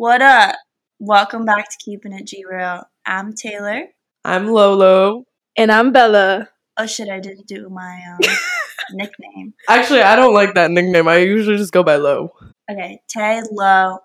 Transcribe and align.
What 0.00 0.22
up? 0.22 0.56
Welcome 0.98 1.44
back 1.44 1.68
to 1.68 1.76
Keeping 1.84 2.14
It 2.14 2.24
G 2.24 2.42
Real. 2.50 2.84
I'm 3.04 3.34
Taylor. 3.34 3.82
I'm 4.24 4.48
Lolo. 4.48 5.26
And 5.58 5.70
I'm 5.70 5.92
Bella. 5.92 6.48
Oh 6.78 6.86
shit, 6.86 7.10
I 7.10 7.20
didn't 7.20 7.46
do 7.46 7.68
my 7.68 8.00
um, 8.10 8.18
nickname. 8.92 9.52
Actually, 9.68 10.00
I 10.00 10.16
don't 10.16 10.32
like 10.32 10.54
that 10.54 10.70
nickname. 10.70 11.06
I 11.06 11.18
usually 11.18 11.58
just 11.58 11.74
go 11.74 11.82
by 11.82 11.96
Low. 11.96 12.32
Okay, 12.70 13.02
Tay, 13.08 13.42
Low, 13.52 13.98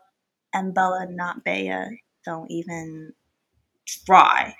and 0.53 0.73
Bella, 0.73 1.07
not 1.09 1.45
Bea. 1.45 2.01
Don't 2.25 2.51
even 2.51 3.13
try. 3.87 4.53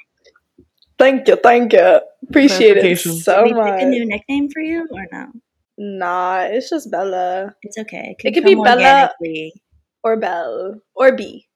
Thank 0.98 1.28
you, 1.28 1.36
thank 1.36 1.74
you. 1.74 2.00
Appreciate 2.30 2.78
it 2.78 2.98
so 2.98 3.44
Did 3.44 3.56
we 3.56 3.60
much. 3.60 3.74
pick 3.74 3.82
a 3.82 3.86
new 3.90 4.06
nickname 4.06 4.48
for 4.54 4.62
you 4.62 4.88
or 4.90 5.06
no? 5.12 5.34
Nah, 5.78 6.44
it's 6.44 6.70
just 6.70 6.90
Bella 6.90 7.54
It's 7.62 7.78
okay. 7.78 8.16
It 8.18 8.34
could 8.34 8.42
come 8.42 8.46
be 8.46 8.56
Bella- 8.56 9.10
organically. 9.20 9.54
Or 10.06 10.16
Belle 10.16 10.80
or 10.96 11.16
B. 11.16 11.48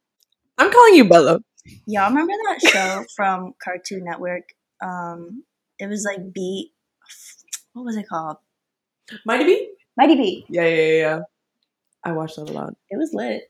I'm 0.58 0.72
calling 0.72 0.96
you 0.96 1.06
Bella. 1.08 1.40
Y'all 1.86 2.10
remember 2.10 2.34
that 2.34 2.62
show 2.68 3.06
from 3.16 3.54
Cartoon 3.64 4.04
Network? 4.04 4.50
Um, 4.84 5.44
it 5.78 5.88
was 5.88 6.04
like 6.04 6.34
B. 6.34 6.74
What 7.74 7.86
was 7.86 7.96
it 7.96 8.10
called? 8.10 8.38
Mighty 9.24 9.46
B? 9.46 9.70
Mighty 9.96 10.16
B. 10.16 10.46
Yeah, 10.50 10.66
yeah, 10.66 10.76
yeah, 10.76 10.98
yeah. 10.98 11.20
I 12.04 12.12
watched 12.14 12.38
that 12.38 12.50
a 12.50 12.54
lot. 12.54 12.74
It 12.90 12.98
was 12.98 13.12
lit. 13.14 13.44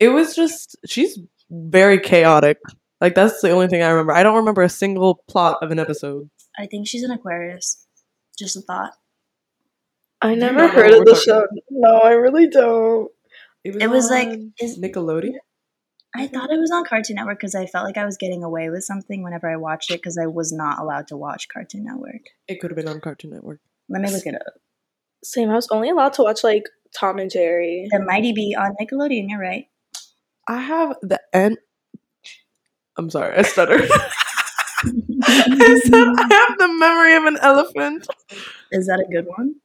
It 0.00 0.08
was 0.08 0.34
just 0.34 0.74
she's 0.86 1.18
very 1.50 2.00
chaotic. 2.00 2.58
Like 3.00 3.14
that's 3.14 3.42
the 3.42 3.50
only 3.50 3.68
thing 3.68 3.82
I 3.82 3.90
remember. 3.90 4.14
I 4.14 4.22
don't 4.22 4.36
remember 4.36 4.62
a 4.62 4.70
single 4.70 5.22
plot 5.28 5.58
of 5.60 5.70
an 5.70 5.78
episode. 5.78 6.30
I 6.58 6.66
think 6.66 6.86
she's 6.88 7.02
an 7.02 7.10
Aquarius. 7.10 7.86
Just 8.38 8.56
a 8.56 8.62
thought. 8.62 8.92
I 10.22 10.34
never 10.34 10.58
know 10.58 10.68
heard 10.68 10.94
of 10.94 11.04
the 11.04 11.14
show. 11.14 11.40
talking 11.40 11.58
No, 11.70 11.98
I 11.98 12.12
really 12.12 12.48
don't. 12.48 13.10
It 13.74 13.90
was 13.90 14.10
like 14.10 14.28
on 14.28 14.52
is 14.60 14.78
Nickelodeon. 14.78 15.38
I 16.14 16.26
thought 16.28 16.50
it 16.50 16.58
was 16.58 16.70
on 16.70 16.84
Cartoon 16.84 17.16
Network 17.16 17.38
because 17.38 17.54
I 17.54 17.66
felt 17.66 17.84
like 17.84 17.98
I 17.98 18.04
was 18.04 18.16
getting 18.16 18.42
away 18.42 18.70
with 18.70 18.84
something 18.84 19.22
whenever 19.22 19.50
I 19.50 19.56
watched 19.56 19.90
it 19.90 19.98
because 19.98 20.16
I 20.16 20.26
was 20.26 20.52
not 20.52 20.78
allowed 20.78 21.08
to 21.08 21.16
watch 21.16 21.48
Cartoon 21.52 21.84
Network. 21.84 22.22
It 22.48 22.60
could 22.60 22.70
have 22.70 22.76
been 22.76 22.88
on 22.88 23.00
Cartoon 23.00 23.30
Network. 23.30 23.60
Let 23.88 24.00
me 24.00 24.10
look 24.10 24.24
it 24.24 24.34
up. 24.34 24.54
Same. 25.22 25.50
I 25.50 25.54
was 25.54 25.68
only 25.70 25.90
allowed 25.90 26.14
to 26.14 26.22
watch 26.22 26.42
like 26.42 26.64
Tom 26.98 27.18
and 27.18 27.30
Jerry. 27.30 27.86
The 27.90 28.00
Mighty 28.00 28.32
B 28.32 28.56
on 28.58 28.74
Nickelodeon. 28.80 29.26
You're 29.28 29.40
right. 29.40 29.66
I 30.48 30.58
have 30.58 30.96
the 31.02 31.20
end. 31.32 31.58
I'm 32.96 33.10
sorry, 33.10 33.36
I 33.36 33.42
stuttered. 33.42 33.90
I 34.80 35.80
said 35.84 35.94
I 35.94 36.28
have 36.30 36.58
the 36.58 36.68
memory 36.78 37.16
of 37.16 37.24
an 37.24 37.38
elephant. 37.42 38.06
Is 38.70 38.86
that 38.86 39.04
a 39.06 39.12
good 39.12 39.26
one? 39.26 39.56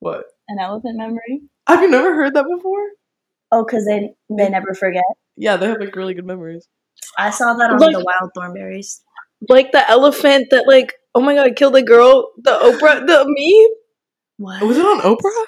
What? 0.00 0.24
An 0.48 0.58
elephant 0.58 0.96
memory? 0.96 1.42
Have 1.68 1.82
you 1.82 1.90
never 1.90 2.14
heard 2.14 2.34
that 2.34 2.46
before? 2.48 2.88
Oh, 3.52 3.64
because 3.64 3.84
they 3.86 4.10
they 4.30 4.48
never 4.48 4.74
forget. 4.74 5.04
Yeah, 5.36 5.56
they 5.56 5.66
have 5.68 5.80
like 5.80 5.94
really 5.96 6.14
good 6.14 6.26
memories. 6.26 6.66
I 7.18 7.30
saw 7.30 7.54
that 7.54 7.70
on 7.70 7.78
Like- 7.78 7.92
the 7.92 8.04
Wild 8.04 8.30
Thornberrys. 8.36 9.00
Like 9.48 9.70
the 9.72 9.88
elephant 9.90 10.48
that 10.50 10.66
like 10.66 10.94
oh 11.14 11.20
my 11.20 11.34
god 11.34 11.56
killed 11.56 11.76
a 11.76 11.82
girl. 11.82 12.32
The 12.38 12.50
Oprah 12.52 13.06
the 13.06 13.24
meme. 13.26 13.76
What? 14.38 14.62
Was 14.66 14.78
it 14.78 14.84
on 14.86 15.00
Oprah? 15.00 15.44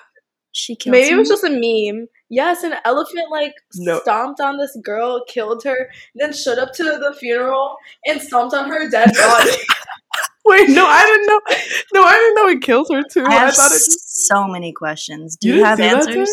She 0.52 0.76
killed. 0.76 0.92
Maybe 0.92 1.10
it 1.14 1.16
was 1.16 1.28
just 1.28 1.44
a 1.44 1.50
meme. 1.50 2.06
Yes, 2.30 2.62
an 2.62 2.74
elephant 2.84 3.30
like 3.30 3.52
No. 3.76 4.00
stomped 4.00 4.40
on 4.40 4.58
this 4.58 4.76
girl, 4.84 5.24
killed 5.26 5.64
her, 5.64 5.90
then 6.14 6.32
showed 6.34 6.58
up 6.58 6.72
to 6.74 6.84
the 6.84 7.14
funeral 7.18 7.76
and 8.06 8.20
stomped 8.20 8.54
on 8.54 8.68
her 8.68 8.88
dead 8.90 9.10
body. 9.14 9.50
Wait, 10.44 10.68
no, 10.70 10.86
I 10.86 11.04
didn't 11.04 11.26
know. 11.26 11.40
No, 11.94 12.06
I 12.06 12.14
didn't 12.14 12.34
know 12.34 12.48
it 12.48 12.62
killed 12.62 12.88
her 12.92 13.02
too. 13.02 13.24
I 13.24 13.28
I, 13.28 13.34
have 13.46 13.54
thought 13.54 13.70
it 13.70 13.74
just 13.74 14.26
so 14.26 14.46
many 14.46 14.72
questions. 14.72 15.36
Do 15.36 15.48
You 15.48 15.54
you, 15.56 15.64
have 15.64 15.76
see 15.78 15.84
that, 15.84 15.96
answers? 16.08 16.30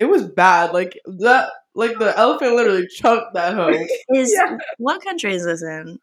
It 0.00 0.06
was 0.06 0.24
bad. 0.28 0.72
Like 0.72 0.98
that, 1.06 1.50
like 1.74 1.98
the 1.98 2.16
elephant 2.18 2.54
literally 2.56 2.88
chunked 2.88 3.34
that 3.34 3.54
hoe. 3.54 3.68
Is 4.14 4.32
Yeah. 4.34 4.56
what 4.78 5.02
country 5.04 5.34
is 5.34 5.44
this 5.44 5.62
in? 5.62 5.98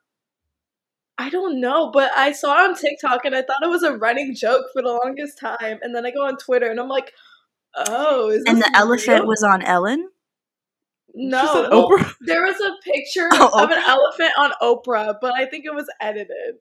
I 1.17 1.29
don't 1.29 1.59
know, 1.59 1.89
but 1.91 2.11
I 2.15 2.31
saw 2.31 2.53
it 2.63 2.69
on 2.69 2.75
TikTok 2.75 3.25
and 3.25 3.35
I 3.35 3.41
thought 3.41 3.63
it 3.63 3.69
was 3.69 3.81
a 3.83 3.97
running 3.97 4.35
joke 4.35 4.67
for 4.71 4.81
the 4.83 4.91
longest 5.03 5.39
time. 5.39 5.79
And 5.81 5.95
then 5.95 6.05
I 6.05 6.11
go 6.11 6.23
on 6.25 6.37
Twitter 6.37 6.67
and 6.69 6.79
I'm 6.79 6.89
like, 6.89 7.11
oh, 7.75 8.29
is 8.29 8.43
And 8.47 8.59
this 8.59 8.69
the 8.69 8.77
elephant 8.77 9.19
real? 9.21 9.27
was 9.27 9.43
on 9.43 9.63
Ellen. 9.63 10.09
no. 11.15 11.41
She 11.41 11.47
said 11.47 11.69
well, 11.71 11.89
Oprah. 11.89 12.13
there 12.21 12.43
was 12.43 12.55
a 12.61 12.71
picture 12.83 13.29
Oh, 13.33 13.63
of 13.63 13.71
an 13.71 13.79
elephant 13.83 14.31
on 14.37 14.51
Oprah, 14.61 15.15
but 15.19 15.33
I 15.33 15.45
think 15.47 15.65
it 15.65 15.73
was 15.73 15.87
edited. 15.99 16.57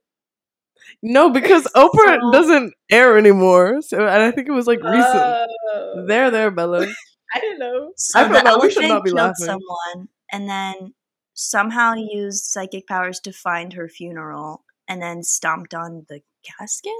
No, 1.02 1.28
because 1.30 1.64
Oprah 1.76 2.18
So- 2.20 2.32
doesn't 2.32 2.72
air 2.90 3.18
anymore. 3.18 3.82
So, 3.82 3.98
and 3.98 4.22
I 4.22 4.30
think 4.30 4.48
it 4.48 4.52
was 4.52 4.66
like 4.66 4.82
recent. 4.82 5.04
Oh. 5.04 6.04
there, 6.06 6.30
there, 6.30 6.50
Bella. 6.50 6.86
I 7.34 7.40
didn't 7.40 7.58
know. 7.58 7.92
So 7.96 8.20
I 8.20 8.24
feel 8.24 8.38
the 8.38 8.44
like 8.44 8.62
we 8.62 8.70
should 8.70 8.88
not 8.88 9.04
be 9.04 9.10
killed 9.10 9.18
laughing. 9.18 9.46
someone 9.46 10.08
and 10.32 10.48
then 10.48 10.94
somehow 11.34 11.94
used 11.94 12.44
psychic 12.44 12.86
powers 12.86 13.20
to 13.20 13.32
find 13.32 13.72
her 13.74 13.88
funeral 13.88 14.64
and 14.88 15.02
then 15.02 15.22
stomped 15.22 15.74
on 15.74 16.06
the 16.08 16.20
casket. 16.44 16.92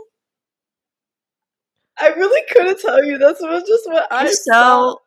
I 1.99 2.09
really 2.09 2.43
couldn't 2.51 2.81
tell 2.81 3.03
you. 3.05 3.19
That's 3.19 3.41
what, 3.41 3.67
just 3.67 3.87
what 3.87 4.13
I 4.13 4.27
If 4.27 4.35
saw. 4.35 4.53
so, 4.53 5.01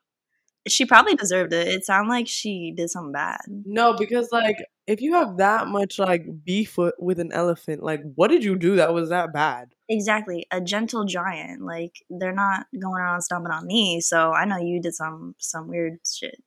she 0.67 0.85
probably 0.85 1.15
deserved 1.15 1.53
it. 1.53 1.67
It 1.67 1.85
sounded 1.85 2.09
like 2.09 2.27
she 2.27 2.73
did 2.75 2.89
something 2.89 3.11
bad. 3.11 3.41
No, 3.47 3.93
because 3.93 4.29
like 4.31 4.57
if 4.87 5.01
you 5.01 5.13
have 5.13 5.37
that 5.37 5.67
much 5.67 5.99
like 5.99 6.25
beef 6.43 6.77
with, 6.77 6.95
with 6.97 7.19
an 7.19 7.31
elephant, 7.31 7.83
like 7.83 8.01
what 8.15 8.29
did 8.31 8.43
you 8.43 8.57
do 8.57 8.77
that 8.77 8.93
was 8.93 9.09
that 9.09 9.31
bad? 9.33 9.75
Exactly, 9.89 10.45
a 10.51 10.61
gentle 10.61 11.05
giant. 11.05 11.61
Like 11.63 12.03
they're 12.09 12.33
not 12.33 12.67
going 12.79 13.01
around 13.01 13.21
stomping 13.21 13.51
on 13.51 13.65
me, 13.65 14.01
so 14.01 14.31
I 14.33 14.45
know 14.45 14.57
you 14.57 14.81
did 14.81 14.93
some 14.93 15.35
some 15.39 15.67
weird 15.67 15.99
shit. 16.07 16.41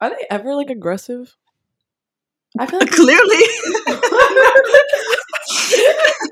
Are 0.00 0.10
they 0.10 0.26
ever 0.30 0.54
like 0.54 0.70
aggressive? 0.70 1.36
I 2.58 2.66
feel 2.66 2.80
like 2.80 2.90
Clearly, 2.90 3.44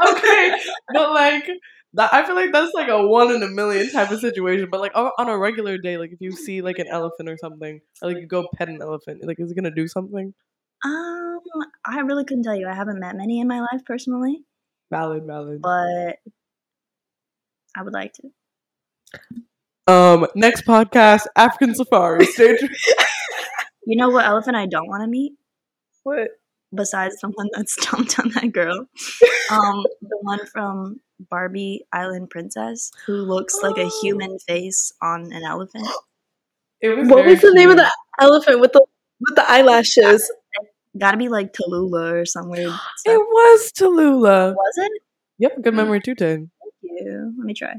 okay, 0.09 0.53
but 0.93 1.13
like 1.13 1.49
that, 1.95 2.13
I 2.13 2.25
feel 2.27 2.35
like 2.35 2.53
that's 2.53 2.73
like 2.75 2.89
a 2.89 3.07
one 3.07 3.35
in 3.35 3.43
a 3.43 3.49
million 3.49 3.91
type 3.91 4.11
of 4.11 4.21
situation. 4.21 4.69
But 4.71 4.81
like 4.81 4.93
on, 4.95 5.11
on 5.19 5.29
a 5.29 5.39
regular 5.39 5.79
day, 5.79 5.97
like 5.97 6.13
if 6.13 6.21
you 6.21 6.33
see 6.33 6.63
like 6.63 6.79
an 6.79 6.87
elephant 6.89 7.29
or 7.29 7.37
something, 7.39 7.81
or 8.03 8.09
like 8.11 8.19
you 8.19 8.27
go 8.27 8.47
pet 8.57 8.69
an 8.69 8.81
elephant, 8.83 9.25
like 9.27 9.39
is 9.41 9.51
it 9.51 9.55
gonna 9.55 9.75
do 9.75 9.89
something? 9.89 10.35
um, 10.85 11.41
I 11.85 12.01
really 12.01 12.25
couldn't 12.25 12.45
tell 12.45 12.57
you. 12.57 12.69
I 12.69 12.75
haven't 12.75 13.01
met 13.01 13.17
many 13.17 13.41
in 13.41 13.49
my 13.49 13.61
life 13.61 13.85
personally, 13.87 14.45
Valid, 14.91 15.25
valid. 15.27 15.61
but 15.63 16.19
I 17.77 17.83
would 17.83 17.93
like 17.93 18.13
to. 18.15 19.93
Um, 19.93 20.27
next 20.35 20.65
podcast, 20.65 21.27
African 21.37 21.75
safari. 21.75 22.25
Stay 22.27 22.57
tuned. 22.59 22.77
You 23.87 23.97
know 23.97 24.11
what 24.11 24.25
elephant 24.25 24.57
I 24.57 24.67
don't 24.67 24.89
want 24.89 25.03
to 25.03 25.07
meet? 25.09 25.33
What? 26.03 26.29
Besides 26.75 27.17
the 27.21 27.29
one 27.29 27.49
that 27.53 27.69
stomped 27.69 28.19
on 28.21 28.31
that 28.31 28.53
girl, 28.53 28.79
um, 29.51 29.85
the 30.03 30.19
one 30.23 30.45
from 30.47 31.01
Barbie 31.31 31.87
Island 31.93 32.31
Princess 32.31 32.91
who 33.07 33.15
looks 33.15 33.57
like 33.63 33.79
a 33.79 33.89
human 34.03 34.39
face 34.41 34.93
on 35.01 35.33
an 35.33 35.45
elephant. 35.45 35.87
It 36.81 36.97
was 36.97 37.09
What 37.09 37.25
was 37.25 37.41
the 37.41 37.53
name 37.55 37.71
of 37.71 37.77
cute. 37.77 37.89
the 38.19 38.25
elephant 38.25 38.61
with 38.61 38.73
the 38.73 38.85
with 39.21 39.37
the 39.37 39.51
eyelashes? 39.51 40.31
Gotta 40.99 41.17
be 41.17 41.29
like 41.29 41.53
Tallulah 41.53 42.23
or 42.23 42.25
some 42.27 42.49
weird. 42.49 42.67
It 43.05 43.11
Stuff. 43.11 43.17
was 43.17 43.73
Tallulah. 43.73 44.55
Was 44.55 44.75
it? 44.79 44.93
Yep, 45.39 45.63
good 45.63 45.75
memory 45.75 46.01
too, 46.01 46.15
Tay. 46.15 46.37
Thank 46.37 46.49
you. 46.83 47.35
Let 47.39 47.45
me 47.47 47.55
try. 47.55 47.75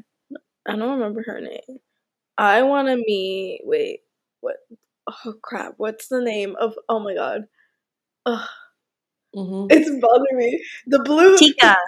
I 0.67 0.75
don't 0.75 0.99
remember 0.99 1.23
her 1.25 1.39
name. 1.41 1.79
I 2.37 2.61
want 2.63 2.87
to 2.89 2.97
meet. 2.97 3.61
Wait, 3.63 4.01
what? 4.41 4.57
Oh 5.25 5.33
crap! 5.41 5.73
What's 5.77 6.07
the 6.09 6.21
name 6.21 6.55
of? 6.59 6.75
Oh 6.89 6.99
my 6.99 7.15
god! 7.15 7.45
Ugh, 8.25 8.47
Mm-hmm. 9.35 9.67
it's 9.69 9.89
bothering 10.01 10.37
me. 10.37 10.63
The 10.87 10.99
blue 10.99 11.37
Tika. 11.37 11.75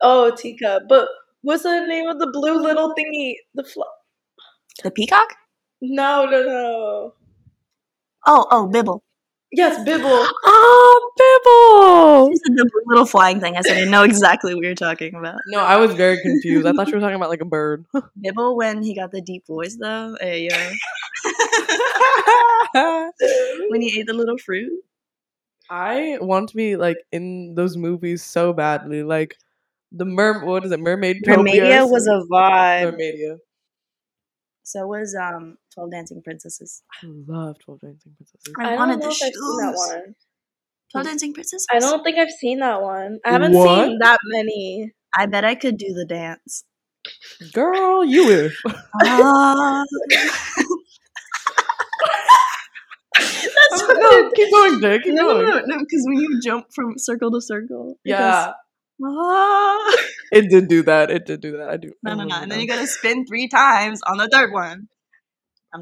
Oh, 0.00 0.34
Tika. 0.36 0.82
But 0.88 1.08
what's 1.42 1.62
the 1.62 1.86
name 1.86 2.08
of 2.08 2.18
the 2.18 2.26
blue 2.30 2.60
little 2.60 2.94
thingy? 2.94 3.36
The 3.54 3.64
fl- 3.64 3.82
The 4.82 4.90
peacock? 4.90 5.28
No, 5.80 6.26
no, 6.26 6.42
no. 6.42 7.14
Oh, 8.26 8.46
oh, 8.50 8.66
Bibble. 8.68 9.02
Yes, 9.56 9.84
Bibble. 9.84 10.26
Oh, 10.44 11.10
Bibble! 11.16 12.32
She 12.32 12.36
said 12.38 12.56
the 12.56 12.68
little 12.86 13.06
flying 13.06 13.40
thing. 13.40 13.56
I 13.56 13.60
said 13.60 13.86
I 13.86 13.88
know 13.88 14.02
exactly 14.02 14.52
what 14.52 14.64
you're 14.64 14.74
talking 14.74 15.14
about. 15.14 15.36
No, 15.46 15.60
I 15.60 15.76
was 15.76 15.94
very 15.94 16.20
confused. 16.20 16.66
I 16.66 16.72
thought 16.72 16.88
you 16.88 16.94
were 16.94 17.00
talking 17.00 17.14
about 17.14 17.30
like 17.30 17.40
a 17.40 17.44
bird. 17.44 17.86
Bibble 18.20 18.56
when 18.56 18.82
he 18.82 18.96
got 18.96 19.12
the 19.12 19.20
deep 19.20 19.46
voice 19.46 19.76
though. 19.80 20.16
Hey 20.20 20.48
yo. 20.50 20.56
when 23.70 23.80
he 23.80 24.00
ate 24.00 24.06
the 24.08 24.12
little 24.14 24.38
fruit. 24.38 24.72
I 25.70 26.18
want 26.20 26.48
to 26.48 26.56
be 26.56 26.74
like 26.74 26.98
in 27.12 27.54
those 27.54 27.76
movies 27.76 28.24
so 28.24 28.52
badly. 28.52 29.04
Like 29.04 29.36
the 29.92 30.04
mer 30.04 30.44
what 30.44 30.64
is 30.64 30.72
it? 30.72 30.80
Mermaid 30.80 31.22
Mermaidia 31.24 31.88
was 31.88 32.08
a 32.08 32.26
vibe. 32.28 32.98
Mermaidia. 32.98 33.38
So 34.64 34.86
was 34.86 35.14
um 35.14 35.58
Twelve 35.72 35.90
Dancing 35.92 36.22
Princesses. 36.22 36.82
I 37.02 37.06
love 37.28 37.56
Twelve 37.64 37.80
Dancing 37.80 38.12
Princesses. 38.16 38.52
I 38.58 38.72
I 38.72 38.76
wanted 38.76 39.00
don't 39.00 39.00
know 39.00 39.08
the 39.08 39.14
if 39.14 39.22
I've 39.22 39.32
seen 39.34 39.56
that 39.60 39.74
one. 39.76 40.14
Twelve 40.90 41.06
Dancing 41.06 41.34
Princesses. 41.34 41.66
I 41.72 41.78
don't 41.78 42.02
think 42.02 42.18
I've 42.18 42.30
seen 42.30 42.60
that 42.60 42.80
one. 42.82 43.18
I 43.26 43.30
haven't 43.32 43.52
What? 43.52 43.86
seen 43.88 43.98
that 44.00 44.18
many. 44.24 44.92
I 45.16 45.26
bet 45.26 45.44
I 45.44 45.54
could 45.54 45.76
do 45.76 45.92
the 45.92 46.06
dance. 46.06 46.64
Girl, 47.52 48.04
you 48.04 48.26
wish. 48.26 48.62
Ah. 49.04 49.84
That's 53.16 53.82
no, 53.88 54.30
keep 54.34 54.50
going, 54.52 54.80
Jay. 54.80 54.98
Keep 55.02 55.14
no, 55.14 55.22
going. 55.34 55.46
no, 55.48 55.60
no, 55.66 55.78
because 55.78 56.04
when 56.06 56.18
you 56.20 56.40
jump 56.42 56.66
from 56.74 56.94
circle 56.96 57.30
to 57.32 57.40
circle, 57.40 57.98
Yeah, 58.04 58.46
goes, 58.46 58.54
ah. 59.02 59.96
it 60.32 60.48
did 60.50 60.68
do 60.68 60.82
that. 60.82 61.10
It 61.10 61.26
did 61.26 61.40
do 61.40 61.56
that. 61.58 61.68
I 61.68 61.76
do. 61.76 61.92
I 62.06 62.10
no, 62.10 62.14
no, 62.14 62.16
no, 62.16 62.22
remember 62.24 62.42
and 62.42 62.50
then 62.52 62.58
now. 62.58 62.62
you 62.62 62.68
gotta 62.68 62.86
spin 62.86 63.26
three 63.26 63.48
times 63.48 64.00
on 64.06 64.18
the 64.18 64.28
third 64.28 64.52
one. 64.52 64.88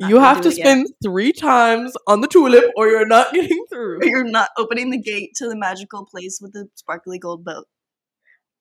You 0.09 0.21
have 0.21 0.41
to 0.43 0.49
it 0.49 0.55
again. 0.55 0.87
spin 0.87 0.95
three 1.05 1.33
times 1.33 1.93
on 2.07 2.23
the 2.23 2.27
tulip, 2.29 2.65
or 2.77 2.89
you're 2.89 3.07
not 3.07 3.33
getting 3.35 3.65
through. 3.71 3.99
You're 4.03 4.25
not 4.25 4.49
opening 4.57 4.89
the 4.91 4.99
gate 5.01 5.33
to 5.37 5.49
the 5.49 5.57
magical 5.57 6.07
place 6.07 6.39
with 6.41 6.53
the 6.55 6.69
sparkly 6.77 7.19
gold 7.19 7.45
boat. 7.45 7.67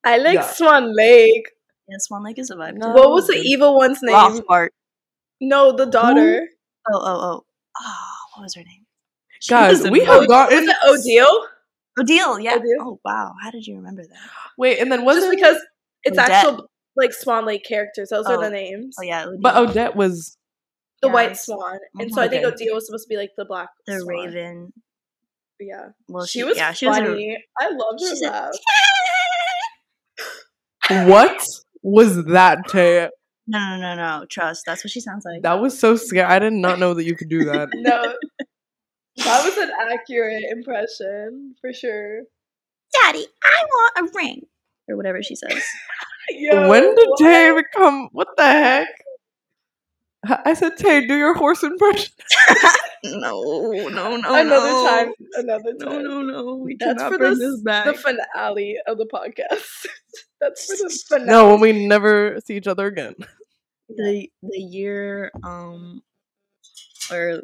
I 0.03 0.17
like 0.17 0.35
Yeah. 0.35 0.51
Swan 0.51 0.93
Lake. 0.93 1.45
Yeah, 1.87 1.95
Swan 1.99 2.23
Lake 2.23 2.37
is 2.37 2.49
a 2.51 2.55
vibe. 2.55 2.75
No. 2.75 2.89
What 2.91 3.11
was 3.11 3.27
the 3.27 3.35
evil 3.37 3.77
one's 3.77 3.99
name? 4.01 4.13
Rothbart. 4.15 4.69
No, 5.39 5.71
the 5.75 5.85
daughter. 5.85 6.47
Oh, 6.91 6.99
oh, 6.99 7.19
oh. 7.21 7.45
Oh, 7.79 8.15
what 8.35 8.43
was 8.43 8.55
her 8.55 8.63
name? 8.63 8.85
She 9.39 9.49
Guys, 9.51 9.81
was 9.83 9.89
we 9.91 10.01
annoying. 10.01 10.19
have 10.21 10.27
gotten. 10.27 10.65
Was 10.65 11.05
it 11.05 11.21
Odile? 11.23 11.47
Odile, 11.99 12.39
yeah. 12.39 12.55
Odile? 12.55 12.65
Oh, 12.79 12.99
wow. 13.03 13.33
How 13.43 13.51
did 13.51 13.65
you 13.67 13.75
remember 13.75 14.03
that? 14.03 14.17
Wait, 14.57 14.79
and 14.79 14.91
then 14.91 15.03
was 15.05 15.17
Just 15.17 15.27
it 15.27 15.35
because 15.35 15.57
it's 16.03 16.17
Odette. 16.17 16.29
actual 16.31 16.69
like 16.95 17.13
Swan 17.13 17.45
Lake 17.45 17.63
characters. 17.65 18.09
Those 18.09 18.25
are 18.25 18.37
Oh. 18.37 18.41
the 18.41 18.49
names. 18.49 18.95
Oh, 18.99 19.03
yeah. 19.03 19.23
Odile. 19.25 19.39
But 19.41 19.55
Odette 19.57 19.95
was. 19.95 20.37
The 21.01 21.07
Yeah, 21.07 21.13
White 21.13 21.37
Swan, 21.37 21.79
and 21.99 22.11
Mhm. 22.11 22.13
so 22.13 22.21
I 22.21 22.27
think 22.27 22.45
Okay. 22.45 22.53
Odile 22.65 22.75
was 22.75 22.85
supposed 22.85 23.05
to 23.05 23.09
be 23.09 23.17
like 23.17 23.31
the 23.35 23.43
black. 23.45 23.69
the 23.87 23.99
swan. 23.99 24.07
Raven. 24.27 24.73
Yeah, 25.59 25.89
Well, 26.07 26.25
she, 26.25 26.43
was 26.43 26.57
yeah, 26.57 26.71
she 26.73 26.87
was 26.87 26.97
a- 26.97 27.01
funny. 27.01 27.37
I 27.59 27.69
loved 27.69 28.01
her 28.01 28.07
she 28.09 28.15
said, 28.17 28.29
laugh. 28.31 28.53
What 31.07 31.45
was 31.83 32.25
that, 32.25 32.67
Tay? 32.67 33.09
No, 33.47 33.59
no, 33.59 33.77
no, 33.77 33.95
no. 33.95 34.25
Trust. 34.29 34.63
That's 34.65 34.83
what 34.83 34.91
she 34.91 34.99
sounds 34.99 35.23
like. 35.25 35.41
That 35.43 35.59
was 35.59 35.77
so 35.77 35.95
scary. 35.95 36.23
I 36.25 36.39
did 36.39 36.53
not 36.53 36.79
know 36.79 36.93
that 36.93 37.03
you 37.03 37.15
could 37.15 37.29
do 37.29 37.45
that. 37.45 37.69
No, 37.75 38.13
that 39.17 39.43
was 39.45 39.57
an 39.57 39.71
accurate 39.91 40.43
impression 40.49 41.55
for 41.61 41.73
sure. 41.73 42.21
Daddy, 43.03 43.25
I 43.43 43.63
want 43.65 44.09
a 44.09 44.11
ring. 44.17 44.41
Or 44.89 44.97
whatever 44.97 45.21
she 45.23 45.35
says. 45.35 45.61
Yo, 46.29 46.67
when 46.69 46.83
did 46.95 47.07
what? 47.09 47.19
Tay 47.19 47.53
become? 47.55 48.09
What 48.11 48.27
the 48.37 48.43
heck? 48.43 48.87
I 50.45 50.53
said, 50.53 50.77
Tay, 50.77 51.07
do 51.07 51.15
your 51.15 51.33
horse 51.33 51.63
impression. 51.63 52.11
no, 53.05 53.41
no, 53.41 54.17
no, 54.17 54.35
Another 54.35 54.69
no. 54.69 54.85
time, 54.85 55.13
another 55.35 55.73
No, 55.79 55.85
time. 55.87 56.03
no, 56.03 56.21
no. 56.21 56.55
We 56.57 56.77
That's 56.79 56.93
cannot 56.93 57.11
for 57.11 57.17
bring 57.17 57.33
the, 57.39 57.45
this 57.47 57.61
back. 57.61 57.85
the 57.85 57.93
finale 57.95 58.75
of 58.87 58.97
the 58.99 59.07
podcast. 59.11 59.87
That's 60.41 60.65
for 60.65 60.75
the 60.77 60.99
finale. 61.09 61.27
No, 61.27 61.49
when 61.51 61.59
we 61.61 61.87
never 61.87 62.39
see 62.45 62.55
each 62.55 62.67
other 62.67 62.85
again. 62.87 63.15
the 63.89 64.29
the 64.43 64.59
year 64.59 65.31
um 65.43 66.01
or 67.11 67.41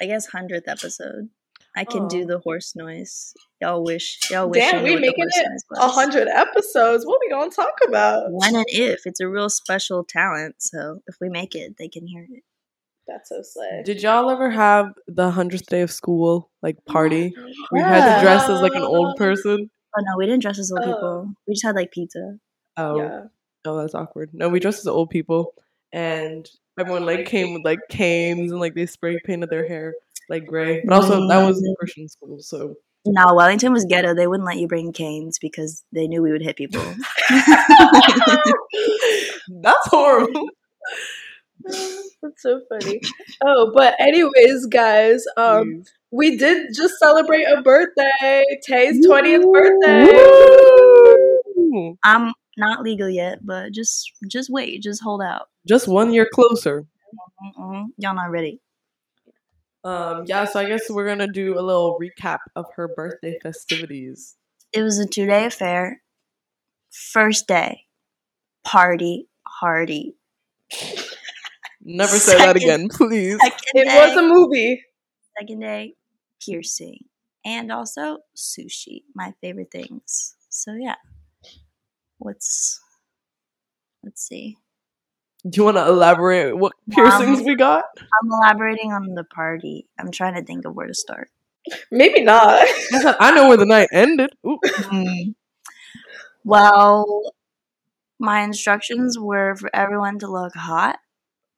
I 0.00 0.06
guess 0.06 0.26
hundredth 0.26 0.68
episode. 0.68 1.28
I 1.76 1.84
can 1.84 2.06
do 2.06 2.22
oh. 2.22 2.26
the 2.26 2.38
horse 2.38 2.76
noise. 2.76 3.34
Y'all 3.60 3.82
wish 3.82 4.30
y'all 4.30 4.48
wish 4.48 4.60
Damn, 4.60 4.84
we 4.84 4.96
making 4.96 5.26
it 5.26 5.62
A 5.76 5.88
hundred 5.88 6.28
episodes. 6.28 7.04
What 7.04 7.18
we 7.20 7.28
gonna 7.28 7.50
talk 7.50 7.74
about? 7.86 8.26
When 8.30 8.54
and 8.54 8.64
if 8.68 9.06
it's 9.06 9.20
a 9.20 9.28
real 9.28 9.50
special 9.50 10.04
talent, 10.04 10.56
so 10.58 11.00
if 11.06 11.16
we 11.20 11.28
make 11.28 11.54
it, 11.54 11.74
they 11.78 11.88
can 11.88 12.06
hear 12.06 12.26
it. 12.30 12.42
That's 13.08 13.28
so 13.28 13.40
slay. 13.42 13.82
Did 13.84 14.02
y'all 14.02 14.30
ever 14.30 14.50
have 14.50 14.92
the 15.06 15.30
hundredth 15.30 15.66
day 15.66 15.82
of 15.82 15.90
school 15.90 16.50
like 16.62 16.84
party? 16.86 17.34
We 17.72 17.80
had 17.80 18.16
to 18.16 18.22
dress 18.22 18.48
as 18.48 18.60
like 18.60 18.74
an 18.74 18.82
old 18.82 19.16
person. 19.16 19.70
Oh 19.96 20.00
no, 20.00 20.16
we 20.16 20.26
didn't 20.26 20.42
dress 20.42 20.58
as 20.58 20.72
old 20.72 20.82
Oh. 20.84 20.94
people. 20.94 21.34
We 21.46 21.54
just 21.54 21.64
had 21.64 21.74
like 21.76 21.92
pizza. 21.92 22.38
Oh, 22.76 22.96
Yeah. 22.98 23.20
oh, 23.66 23.76
that's 23.78 23.94
awkward. 23.94 24.30
No, 24.32 24.48
we 24.48 24.58
dressed 24.58 24.80
as 24.80 24.86
old 24.86 25.10
people, 25.10 25.54
and 25.94 26.50
everyone 26.78 27.06
like 27.06 27.24
came 27.26 27.54
with 27.54 27.64
like 27.64 27.78
canes 27.88 28.50
and 28.50 28.60
like 28.60 28.74
they 28.74 28.84
spray 28.84 29.18
painted 29.24 29.48
their 29.48 29.66
hair 29.66 29.94
like 30.28 30.44
gray. 30.44 30.82
But 30.84 30.94
also 30.94 31.26
that 31.28 31.46
was 31.46 31.62
Mm. 31.62 31.76
Christian 31.78 32.08
school, 32.08 32.38
so 32.40 32.74
No, 33.06 33.34
Wellington 33.34 33.72
was 33.72 33.84
ghetto. 33.84 34.14
They 34.14 34.26
wouldn't 34.26 34.46
let 34.46 34.56
you 34.58 34.66
bring 34.66 34.92
canes 34.92 35.38
because 35.38 35.84
they 35.92 36.08
knew 36.08 36.20
we 36.22 36.32
would 36.32 36.42
hit 36.42 36.56
people. 36.56 36.82
that's 39.62 39.86
horrible. 39.88 40.48
That's 41.66 42.42
so 42.42 42.60
funny. 42.68 43.00
Oh, 43.42 43.72
but 43.74 43.94
anyways, 43.98 44.66
guys, 44.66 45.24
um, 45.38 45.84
we 46.10 46.36
did 46.36 46.74
just 46.74 46.98
celebrate 46.98 47.44
a 47.44 47.62
birthday. 47.62 48.44
Tay's 48.66 49.06
twentieth 49.06 49.44
birthday. 49.50 50.12
Woo! 51.56 51.96
I'm 52.04 52.34
not 52.56 52.82
legal 52.82 53.08
yet, 53.08 53.44
but 53.44 53.72
just 53.72 54.10
just 54.30 54.50
wait, 54.50 54.82
just 54.82 55.02
hold 55.02 55.22
out. 55.22 55.48
Just 55.66 55.88
one 55.88 56.12
year 56.12 56.28
closer. 56.32 56.86
Mm-mm. 57.58 57.86
Y'all 57.98 58.14
not 58.14 58.30
ready. 58.30 58.60
Um, 59.84 60.24
yeah, 60.26 60.46
so 60.46 60.60
I 60.60 60.64
guess 60.64 60.88
we're 60.88 61.06
gonna 61.06 61.30
do 61.30 61.58
a 61.58 61.60
little 61.60 61.98
recap 62.00 62.38
of 62.56 62.66
her 62.76 62.88
birthday 62.88 63.38
festivities. 63.42 64.36
It 64.72 64.82
was 64.82 64.98
a 64.98 65.06
two 65.06 65.26
day 65.26 65.44
affair. 65.44 66.02
First 66.90 67.46
day, 67.46 67.82
party, 68.64 69.28
hardy. 69.46 70.16
Never 71.82 72.16
say 72.16 72.38
that 72.38 72.56
again, 72.56 72.88
please. 72.88 73.38
It 73.42 73.84
day, 73.86 73.98
was 73.98 74.16
a 74.16 74.22
movie. 74.22 74.82
second 75.38 75.60
day, 75.60 75.94
piercing, 76.40 77.00
and 77.44 77.70
also 77.70 78.18
sushi. 78.34 79.02
My 79.14 79.34
favorite 79.42 79.70
things. 79.70 80.34
So 80.48 80.72
yeah, 80.72 80.96
what's 82.24 82.80
let's 84.02 84.26
see. 84.26 84.56
Do 85.48 85.60
you 85.60 85.64
want 85.64 85.76
to 85.76 85.86
elaborate 85.86 86.56
what 86.56 86.72
piercings 86.90 87.40
Um, 87.40 87.44
we 87.44 87.54
got? 87.54 87.84
I'm 87.98 88.30
elaborating 88.32 88.92
on 88.92 89.14
the 89.14 89.24
party. 89.24 89.86
I'm 89.98 90.10
trying 90.10 90.34
to 90.34 90.42
think 90.42 90.64
of 90.64 90.74
where 90.74 90.86
to 90.86 90.94
start. 90.94 91.28
Maybe 91.90 92.22
not. 92.22 92.66
I 93.20 93.32
know 93.34 93.48
where 93.48 93.58
the 93.58 93.66
night 93.66 93.88
ended. 93.92 94.30
Mm. 94.44 95.34
Well, 96.44 97.22
my 98.18 98.40
instructions 98.42 99.18
were 99.18 99.54
for 99.56 99.74
everyone 99.74 100.18
to 100.20 100.26
look 100.26 100.54
hot, 100.54 100.98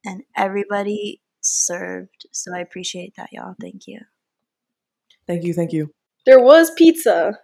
and 0.04 0.22
everybody 0.36 1.20
served. 1.40 2.26
So 2.32 2.54
I 2.54 2.58
appreciate 2.58 3.14
that, 3.16 3.28
y'all. 3.32 3.54
Thank 3.60 3.86
you. 3.86 4.00
Thank 5.28 5.44
you, 5.44 5.54
thank 5.54 5.72
you. 5.72 5.92
There 6.24 6.40
was 6.40 6.72
pizza. 6.72 7.38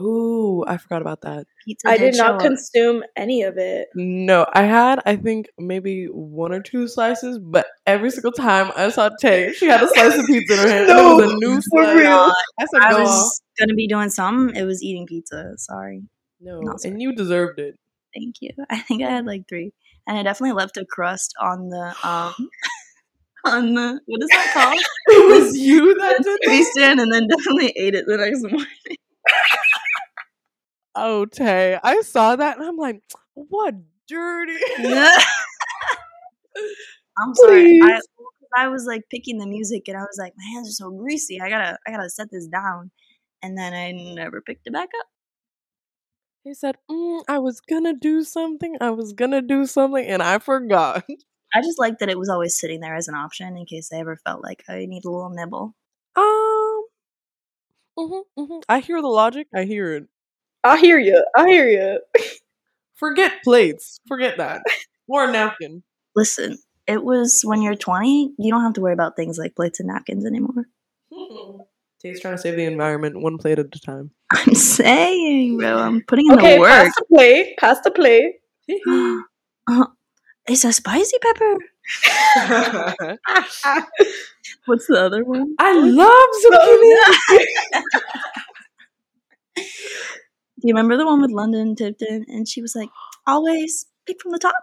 Ooh, 0.00 0.64
I 0.66 0.76
forgot 0.76 1.00
about 1.00 1.22
that. 1.22 1.46
Pizza 1.66 1.88
I 1.88 1.96
did 1.98 2.14
show 2.14 2.22
not 2.22 2.34
up. 2.36 2.40
consume 2.42 3.02
any 3.16 3.42
of 3.42 3.58
it. 3.58 3.88
No, 3.96 4.46
I 4.52 4.62
had 4.62 5.00
I 5.04 5.16
think 5.16 5.48
maybe 5.58 6.06
one 6.06 6.52
or 6.52 6.62
two 6.62 6.86
slices, 6.86 7.38
but 7.40 7.66
every 7.86 8.10
single 8.10 8.30
time 8.32 8.70
I 8.76 8.88
saw 8.90 9.10
Tay, 9.20 9.52
she 9.52 9.66
had 9.66 9.82
a 9.82 9.88
slice 9.88 10.16
of 10.16 10.24
pizza 10.26 10.52
in 10.54 10.58
her 10.60 10.68
hand. 10.68 10.88
and 10.90 10.98
it 10.98 11.02
was 11.02 11.24
a 11.24 11.26
No, 11.26 11.34
new 11.38 11.54
for 11.56 11.82
slice. 11.84 11.96
real. 11.98 12.32
I 12.60 12.66
said, 12.72 12.82
I 12.82 12.90
"Go 12.92 13.02
was 13.02 13.42
gonna 13.58 13.74
be 13.74 13.88
doing 13.88 14.10
something. 14.10 14.54
It 14.56 14.64
was 14.64 14.80
eating 14.82 15.06
pizza. 15.06 15.54
Sorry. 15.56 16.02
No, 16.40 16.60
Not 16.60 16.80
sorry. 16.82 16.92
and 16.92 17.02
you 17.02 17.12
deserved 17.14 17.58
it. 17.58 17.74
Thank 18.14 18.36
you. 18.40 18.50
I 18.70 18.78
think 18.78 19.02
I 19.02 19.10
had 19.10 19.26
like 19.26 19.48
three, 19.48 19.72
and 20.06 20.16
I 20.16 20.22
definitely 20.22 20.52
left 20.52 20.76
a 20.76 20.84
crust 20.88 21.34
on 21.40 21.68
the 21.68 21.94
um 22.04 22.48
on 23.44 23.74
the 23.74 24.00
what 24.06 24.22
is 24.22 24.28
that 24.30 24.50
called? 24.54 24.78
It 25.08 25.42
was 25.42 25.56
you 25.58 25.94
that 25.98 26.22
did 26.22 26.38
TV 26.48 26.58
that. 26.60 26.70
stand, 26.74 27.00
and 27.00 27.12
then 27.12 27.26
definitely 27.26 27.72
ate 27.76 27.94
it 27.96 28.04
the 28.06 28.18
next 28.18 28.42
morning. 28.42 28.66
Oh, 30.96 31.26
Tay, 31.26 31.78
I 31.82 32.00
saw 32.02 32.36
that 32.36 32.58
and 32.58 32.66
I'm 32.66 32.76
like, 32.76 33.02
what 33.34 33.74
dirty? 34.08 34.56
I'm 37.18 37.34
sorry. 37.34 37.78
I, 37.82 38.00
I 38.56 38.68
was 38.68 38.86
like 38.86 39.02
picking 39.10 39.38
the 39.38 39.46
music, 39.46 39.88
and 39.88 39.96
I 39.96 40.00
was 40.00 40.16
like, 40.18 40.34
my 40.36 40.44
hands 40.52 40.68
are 40.68 40.72
so 40.84 40.90
greasy. 40.90 41.40
I 41.40 41.48
gotta, 41.48 41.78
I 41.86 41.90
gotta 41.90 42.10
set 42.10 42.28
this 42.30 42.46
down. 42.46 42.90
And 43.42 43.56
then 43.56 43.74
I 43.74 43.92
never 43.92 44.40
picked 44.40 44.66
it 44.66 44.72
back 44.72 44.88
up. 44.98 45.06
He 46.44 46.54
said, 46.54 46.78
mm, 46.90 47.24
I 47.28 47.38
was 47.38 47.60
gonna 47.60 47.92
do 47.92 48.22
something. 48.22 48.76
I 48.80 48.90
was 48.90 49.12
gonna 49.12 49.42
do 49.42 49.66
something, 49.66 50.06
and 50.06 50.22
I 50.22 50.38
forgot. 50.38 51.04
I 51.54 51.60
just 51.62 51.78
like 51.78 51.98
that 51.98 52.08
it 52.08 52.18
was 52.18 52.28
always 52.28 52.58
sitting 52.58 52.80
there 52.80 52.94
as 52.94 53.08
an 53.08 53.14
option 53.14 53.56
in 53.56 53.66
case 53.66 53.90
I 53.92 53.98
ever 53.98 54.16
felt 54.24 54.42
like 54.42 54.62
I 54.68 54.86
need 54.86 55.04
a 55.04 55.10
little 55.10 55.30
nibble. 55.30 55.74
Um, 56.16 56.84
mhm, 57.98 58.22
mhm. 58.38 58.62
I 58.68 58.80
hear 58.80 59.00
the 59.02 59.08
logic. 59.08 59.48
I 59.54 59.64
hear 59.64 59.92
it. 59.94 60.08
I 60.66 60.78
hear 60.78 60.98
you. 60.98 61.24
I 61.36 61.46
hear 61.48 61.68
you. 61.68 62.00
Forget 62.96 63.42
plates. 63.44 64.00
Forget 64.08 64.38
that. 64.38 64.62
Or 65.08 65.28
a 65.28 65.32
napkin. 65.32 65.82
Listen, 66.14 66.58
it 66.86 67.02
was 67.04 67.42
when 67.44 67.62
you're 67.62 67.74
20, 67.76 68.34
you 68.38 68.50
don't 68.50 68.62
have 68.62 68.72
to 68.74 68.80
worry 68.80 68.92
about 68.92 69.16
things 69.16 69.38
like 69.38 69.54
plates 69.54 69.80
and 69.80 69.88
napkins 69.88 70.24
anymore. 70.26 70.64
Tay's 72.02 72.20
trying 72.20 72.34
to 72.34 72.38
save 72.38 72.56
the 72.56 72.64
environment 72.64 73.20
one 73.20 73.38
plate 73.38 73.58
at 73.58 73.66
a 73.74 73.80
time. 73.80 74.10
I'm 74.32 74.54
saying, 74.54 75.58
bro, 75.58 75.78
I'm 75.78 76.02
putting 76.02 76.26
in 76.26 76.32
Okay, 76.38 76.54
the 76.56 76.60
work. 76.60 76.70
pass 76.70 76.92
the 76.98 77.04
plate. 77.14 77.56
Pass 77.58 77.80
the 77.82 77.90
plate. 77.90 78.34
uh, 79.70 79.86
it's 80.46 80.64
a 80.64 80.72
spicy 80.72 81.16
pepper. 81.18 81.56
What's 84.66 84.86
the 84.88 85.00
other 85.00 85.24
one? 85.24 85.54
I 85.58 85.72
love 85.78 86.28
zucchini. 86.44 86.96
Do 90.60 90.68
you 90.68 90.74
remember 90.74 90.96
the 90.96 91.06
one 91.06 91.20
with 91.20 91.30
London 91.30 91.74
Tipton? 91.74 92.24
And 92.28 92.48
she 92.48 92.62
was 92.62 92.74
like, 92.74 92.88
always 93.26 93.86
pick 94.06 94.22
from 94.22 94.32
the 94.32 94.38
top. 94.38 94.54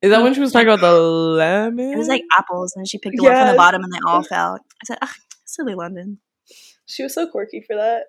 Is 0.00 0.10
that 0.10 0.22
when 0.22 0.32
she 0.32 0.40
was 0.40 0.52
talking 0.52 0.68
about 0.68 0.80
the 0.80 0.92
lemon? 0.92 1.92
It 1.92 1.98
was 1.98 2.08
like 2.08 2.22
apples, 2.38 2.74
and 2.76 2.86
she 2.86 2.98
picked 2.98 3.16
the 3.16 3.24
one 3.24 3.32
from 3.32 3.48
the 3.48 3.54
bottom, 3.54 3.82
and 3.82 3.92
they 3.92 3.98
all 4.06 4.22
fell. 4.22 4.54
I 4.54 4.84
said, 4.84 4.98
Ugh, 5.02 5.08
Silly 5.44 5.74
London. 5.74 6.18
She 6.86 7.02
was 7.02 7.14
so 7.14 7.28
quirky 7.28 7.60
for 7.60 7.74
that. 7.76 8.04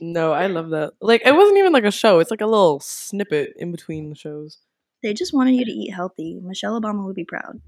No, 0.00 0.32
I 0.32 0.46
love 0.46 0.70
that. 0.70 0.94
Like 1.00 1.22
it 1.24 1.34
wasn't 1.34 1.58
even 1.58 1.72
like 1.72 1.84
a 1.84 1.90
show. 1.90 2.20
It's 2.20 2.30
like 2.30 2.40
a 2.40 2.46
little 2.46 2.80
snippet 2.80 3.52
in 3.56 3.70
between 3.70 4.08
the 4.08 4.16
shows. 4.16 4.58
They 5.02 5.12
just 5.12 5.34
wanted 5.34 5.54
you 5.54 5.64
to 5.64 5.70
eat 5.70 5.90
healthy. 5.90 6.40
Michelle 6.42 6.80
Obama 6.80 7.04
would 7.04 7.16
be 7.16 7.24
proud. 7.24 7.60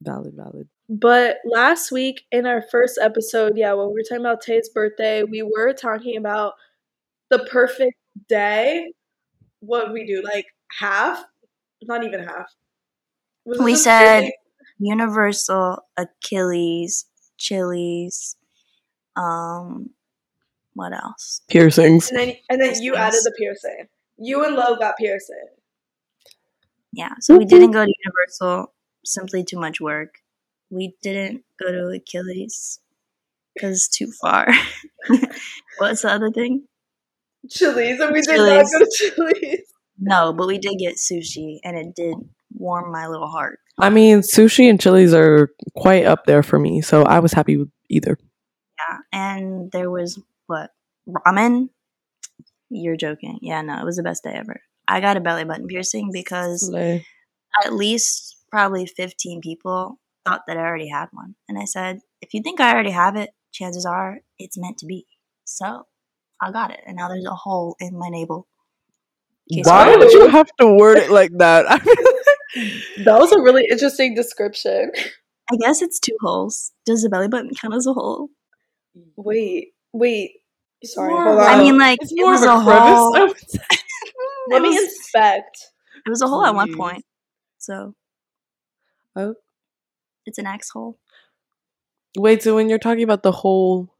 Valid, 0.00 0.34
valid. 0.34 0.68
But 0.88 1.38
last 1.44 1.92
week 1.92 2.22
in 2.32 2.46
our 2.46 2.62
first 2.62 2.98
episode, 3.00 3.56
yeah, 3.56 3.72
when 3.74 3.88
we 3.88 3.94
were 3.94 4.02
talking 4.08 4.24
about 4.24 4.40
Tay's 4.40 4.68
birthday, 4.68 5.22
we 5.22 5.42
were 5.42 5.72
talking 5.72 6.16
about 6.16 6.54
the 7.32 7.44
perfect 7.50 7.96
day. 8.28 8.92
What 9.60 9.92
we 9.92 10.06
do? 10.06 10.22
Like 10.22 10.46
half? 10.78 11.24
Not 11.82 12.04
even 12.04 12.22
half. 12.22 12.46
Was 13.44 13.58
We 13.58 13.74
said 13.74 14.20
Disney? 14.20 14.34
Universal, 14.78 15.78
Achilles, 15.96 17.06
Chili's, 17.38 18.36
um, 19.16 19.90
what 20.74 20.92
else? 20.92 21.40
Piercings. 21.48 22.10
and 22.10 22.18
then 22.18 22.36
and 22.50 22.60
then 22.60 22.80
you 22.80 22.94
added 22.94 23.20
the 23.24 23.32
piercing. 23.38 23.88
You 24.18 24.44
and 24.44 24.54
Lo 24.54 24.76
got 24.76 24.96
piercing. 24.96 25.48
Yeah, 26.92 27.14
so 27.20 27.36
we 27.36 27.44
didn't 27.46 27.70
go 27.70 27.84
to 27.84 27.92
Universal, 28.04 28.72
simply 29.04 29.44
too 29.44 29.58
much 29.58 29.80
work. 29.80 30.16
We 30.70 30.94
didn't 31.02 31.44
go 31.58 31.72
to 31.72 31.88
Achilles 31.88 32.80
because 33.54 33.88
too 33.88 34.12
far. 34.20 34.48
What's 35.78 36.02
the 36.02 36.10
other 36.10 36.30
thing? 36.30 36.66
Chili's, 37.50 38.00
and 38.00 38.12
we 38.12 38.20
did 38.20 38.36
not 38.36 38.36
Chili's. 38.36 38.72
go 38.72 38.78
to 38.78 38.90
Chili's. 38.96 39.72
No, 39.98 40.32
but 40.32 40.46
we 40.46 40.58
did 40.58 40.78
get 40.78 40.96
sushi, 40.96 41.58
and 41.64 41.76
it 41.76 41.94
did 41.94 42.16
warm 42.54 42.90
my 42.90 43.06
little 43.06 43.28
heart. 43.28 43.60
I 43.78 43.90
mean, 43.90 44.20
sushi 44.20 44.68
and 44.68 44.80
Chili's 44.80 45.14
are 45.14 45.50
quite 45.76 46.04
up 46.04 46.24
there 46.26 46.42
for 46.42 46.58
me, 46.58 46.80
so 46.80 47.02
I 47.02 47.20
was 47.20 47.32
happy 47.32 47.56
with 47.56 47.70
either. 47.88 48.18
Yeah, 48.78 48.98
and 49.12 49.70
there 49.72 49.90
was 49.90 50.20
what 50.46 50.70
ramen. 51.08 51.68
You're 52.70 52.96
joking. 52.96 53.38
Yeah, 53.42 53.60
no, 53.62 53.80
it 53.80 53.84
was 53.84 53.96
the 53.96 54.02
best 54.02 54.24
day 54.24 54.32
ever. 54.32 54.60
I 54.88 55.00
got 55.00 55.16
a 55.16 55.20
belly 55.20 55.44
button 55.44 55.66
piercing 55.66 56.10
because 56.12 56.66
Slay. 56.66 57.06
at 57.64 57.72
least 57.72 58.36
probably 58.50 58.86
15 58.86 59.40
people 59.40 59.98
thought 60.24 60.42
that 60.46 60.56
I 60.56 60.60
already 60.60 60.88
had 60.88 61.08
one. 61.12 61.34
And 61.48 61.58
I 61.58 61.64
said, 61.64 62.00
if 62.20 62.34
you 62.34 62.42
think 62.42 62.60
I 62.60 62.72
already 62.72 62.90
have 62.90 63.16
it, 63.16 63.30
chances 63.52 63.84
are 63.84 64.20
it's 64.38 64.58
meant 64.58 64.78
to 64.78 64.86
be. 64.86 65.06
So 65.44 65.86
I 66.42 66.50
got 66.50 66.70
it. 66.72 66.80
And 66.86 66.96
now 66.96 67.08
there's 67.08 67.24
a 67.24 67.34
hole 67.34 67.76
in 67.80 67.96
my 67.98 68.08
navel. 68.08 68.46
Case 69.52 69.64
Why 69.66 69.92
you- 69.92 69.98
would 69.98 70.12
you 70.12 70.28
have 70.28 70.48
to 70.58 70.74
word 70.74 70.98
it 70.98 71.10
like 71.10 71.30
that? 71.38 71.66
I 71.68 71.78
mean, 72.56 72.82
That 73.04 73.18
was 73.18 73.32
a 73.32 73.40
really 73.40 73.66
interesting 73.70 74.14
description. 74.14 74.90
I 75.50 75.56
guess 75.56 75.80
it's 75.82 75.98
two 75.98 76.16
holes. 76.20 76.72
Does 76.84 77.02
the 77.02 77.08
belly 77.08 77.28
button 77.28 77.50
count 77.54 77.74
as 77.74 77.86
a 77.86 77.92
hole? 77.92 78.28
Wait, 79.16 79.68
wait. 79.92 80.32
Sorry, 80.84 81.12
more 81.12 81.24
hold 81.24 81.38
on. 81.38 81.46
I 81.46 81.58
mean, 81.62 81.78
like, 81.78 81.98
it's 82.02 82.12
it 82.12 82.24
was 82.24 82.42
of 82.42 82.48
a, 82.48 82.52
a 82.52 82.60
hole. 82.60 83.16
I 83.16 83.24
would 83.24 83.38
say. 83.50 83.58
let 84.48 84.62
me 84.62 84.76
inspect. 84.76 85.56
It 86.04 86.10
was 86.10 86.20
a 86.22 86.26
hole 86.28 86.44
at 86.44 86.54
one 86.54 86.74
point. 86.76 87.04
So 87.58 87.94
Oh. 89.14 89.34
it's 90.26 90.38
an 90.38 90.46
X 90.46 90.70
hole. 90.70 90.98
Wait, 92.18 92.42
so 92.42 92.54
when 92.56 92.68
you're 92.68 92.78
talking 92.78 93.04
about 93.04 93.22
the 93.22 93.32
hole, 93.32 93.94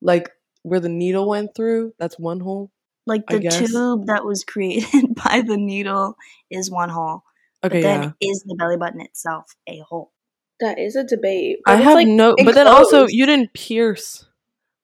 like 0.00 0.30
where 0.64 0.80
the 0.80 0.88
needle 0.88 1.28
went 1.28 1.54
through, 1.54 1.92
that's 1.98 2.18
one 2.18 2.40
hole. 2.40 2.72
Like 3.06 3.26
the 3.26 3.38
tube 3.38 4.06
that 4.06 4.24
was 4.24 4.44
created 4.44 5.14
by 5.24 5.42
the 5.46 5.58
needle 5.58 6.16
is 6.50 6.70
one 6.70 6.88
hole. 6.88 7.22
Okay, 7.62 7.76
but 7.76 7.82
then 7.82 8.02
yeah. 8.02 8.30
is 8.30 8.42
the 8.46 8.56
belly 8.58 8.76
button 8.76 9.00
itself 9.00 9.54
a 9.68 9.78
hole? 9.80 10.12
That 10.60 10.78
is 10.78 10.96
a 10.96 11.04
debate. 11.04 11.58
I 11.66 11.76
have 11.76 11.94
like, 11.94 12.08
no, 12.08 12.34
but 12.42 12.54
then 12.54 12.66
also 12.66 13.06
you 13.06 13.26
didn't 13.26 13.52
pierce 13.52 14.26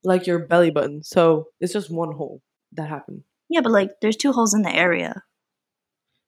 like 0.04 0.26
your 0.26 0.38
belly 0.38 0.70
button, 0.70 1.02
so 1.02 1.46
it's 1.60 1.72
just 1.72 1.90
one 1.90 2.12
hole 2.12 2.42
that 2.72 2.88
happened. 2.88 3.22
Yeah, 3.48 3.62
but 3.62 3.72
like 3.72 3.90
there's 4.02 4.16
two 4.16 4.32
holes 4.32 4.52
in 4.54 4.62
the 4.62 4.74
area. 4.74 5.22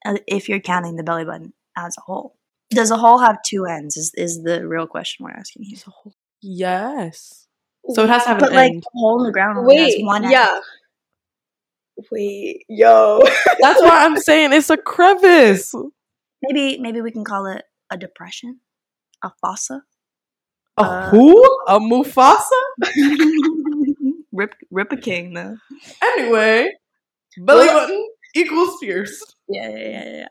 uh, 0.07 0.17
If 0.27 0.49
you're 0.49 0.61
counting 0.61 0.97
the 0.97 1.05
belly 1.05 1.25
button 1.25 1.53
as 1.77 1.97
a 1.99 2.03
hole, 2.03 2.37
does 2.71 2.91
a 2.91 2.97
hole 2.97 3.19
have 3.19 3.43
two 3.45 3.67
ends? 3.67 3.99
Is 3.99 4.13
is 4.15 4.43
the 4.43 4.67
real 4.67 4.87
question 4.87 5.25
we're 5.25 5.33
asking 5.33 5.65
here? 5.65 5.75
It's 5.75 5.87
a 5.87 5.91
hole. 5.91 6.15
Yes. 6.41 7.42
So 7.91 8.05
it 8.05 8.09
has 8.11 8.23
to 8.25 8.29
have 8.31 8.39
But 8.39 8.51
an 8.51 8.55
like 8.57 8.73
end. 8.73 8.83
the 8.83 8.91
hole 8.95 9.21
in 9.21 9.27
the 9.27 9.33
ground 9.33 9.59
only 9.59 9.77
has 9.77 9.95
Wait, 9.97 10.05
one 10.05 10.23
end. 10.25 10.33
yeah. 10.33 10.59
Wait, 12.11 12.65
yo. 12.69 13.21
That's 13.61 13.81
why 13.83 14.05
I'm 14.05 14.17
saying 14.19 14.53
it's 14.53 14.71
a 14.71 14.77
crevice. 14.77 15.75
Maybe 16.43 16.79
maybe 16.79 17.01
we 17.01 17.11
can 17.11 17.25
call 17.25 17.47
it 17.47 17.65
a 17.91 17.97
depression, 17.97 18.61
a 19.23 19.31
fossa. 19.41 19.83
A 20.79 20.83
Uh, 20.83 21.11
who? 21.11 21.43
A 21.69 21.79
Mufasa? 21.79 22.49
rip 24.33 24.55
rip 24.71 24.91
a 24.93 24.97
king 24.97 25.35
though. 25.35 25.57
Anyway, 26.03 26.71
belly 27.39 27.67
Well- 27.67 27.81
button 27.87 28.09
equals 28.35 28.77
pierced. 28.81 29.37
Yeah, 29.49 29.69
yeah, 29.69 29.77
yeah, 29.79 30.05
yeah. 30.17 30.27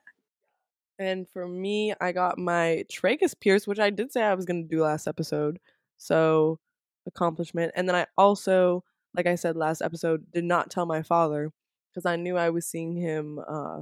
And 1.00 1.28
for 1.30 1.48
me, 1.48 1.94
I 2.00 2.12
got 2.12 2.38
my 2.38 2.86
tragus 2.92 3.34
pierced, 3.40 3.68
which 3.68 3.80
I 3.80 3.90
did 3.90 4.12
say 4.12 4.22
I 4.24 4.36
was 4.36 4.46
going 4.46 4.64
to 4.64 4.68
do 4.76 4.84
last 4.84 5.08
episode. 5.08 5.60
So, 5.98 6.60
accomplishment. 7.08 7.72
And 7.76 7.88
then 7.88 7.96
I 7.96 8.08
also, 8.18 8.84
like 9.16 9.28
I 9.28 9.36
said 9.36 9.56
last 9.56 9.82
episode, 9.82 10.26
did 10.34 10.44
not 10.44 10.70
tell 10.72 10.86
my 10.86 11.02
father 11.04 11.52
because 11.94 12.06
I 12.06 12.16
knew 12.16 12.38
I 12.38 12.50
was 12.50 12.66
seeing 12.68 12.96
him 12.96 13.40
uh 13.48 13.82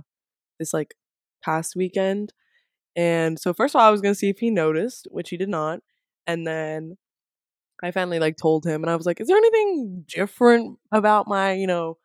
this 0.60 0.74
like 0.74 0.96
past 1.44 1.76
weekend. 1.76 2.34
And 2.96 3.40
so 3.40 3.54
first 3.54 3.76
of 3.76 3.82
all, 3.82 3.88
I 3.88 3.92
was 3.92 4.02
going 4.02 4.14
to 4.14 4.20
see 4.20 4.30
if 4.30 4.40
he 4.40 4.52
noticed, 4.52 5.08
which 5.12 5.30
he 5.30 5.38
did 5.38 5.50
not. 5.50 5.82
And 6.28 6.46
then 6.48 6.98
I 7.82 7.92
finally 7.92 8.20
like 8.20 8.38
told 8.38 8.66
him 8.66 8.84
and 8.84 8.90
I 8.92 8.96
was 8.96 9.06
like, 9.06 9.22
"Is 9.22 9.28
there 9.28 9.38
anything 9.38 10.06
different 10.08 10.80
about 10.92 11.28
my, 11.28 11.54
you 11.54 11.68
know, 11.68 11.98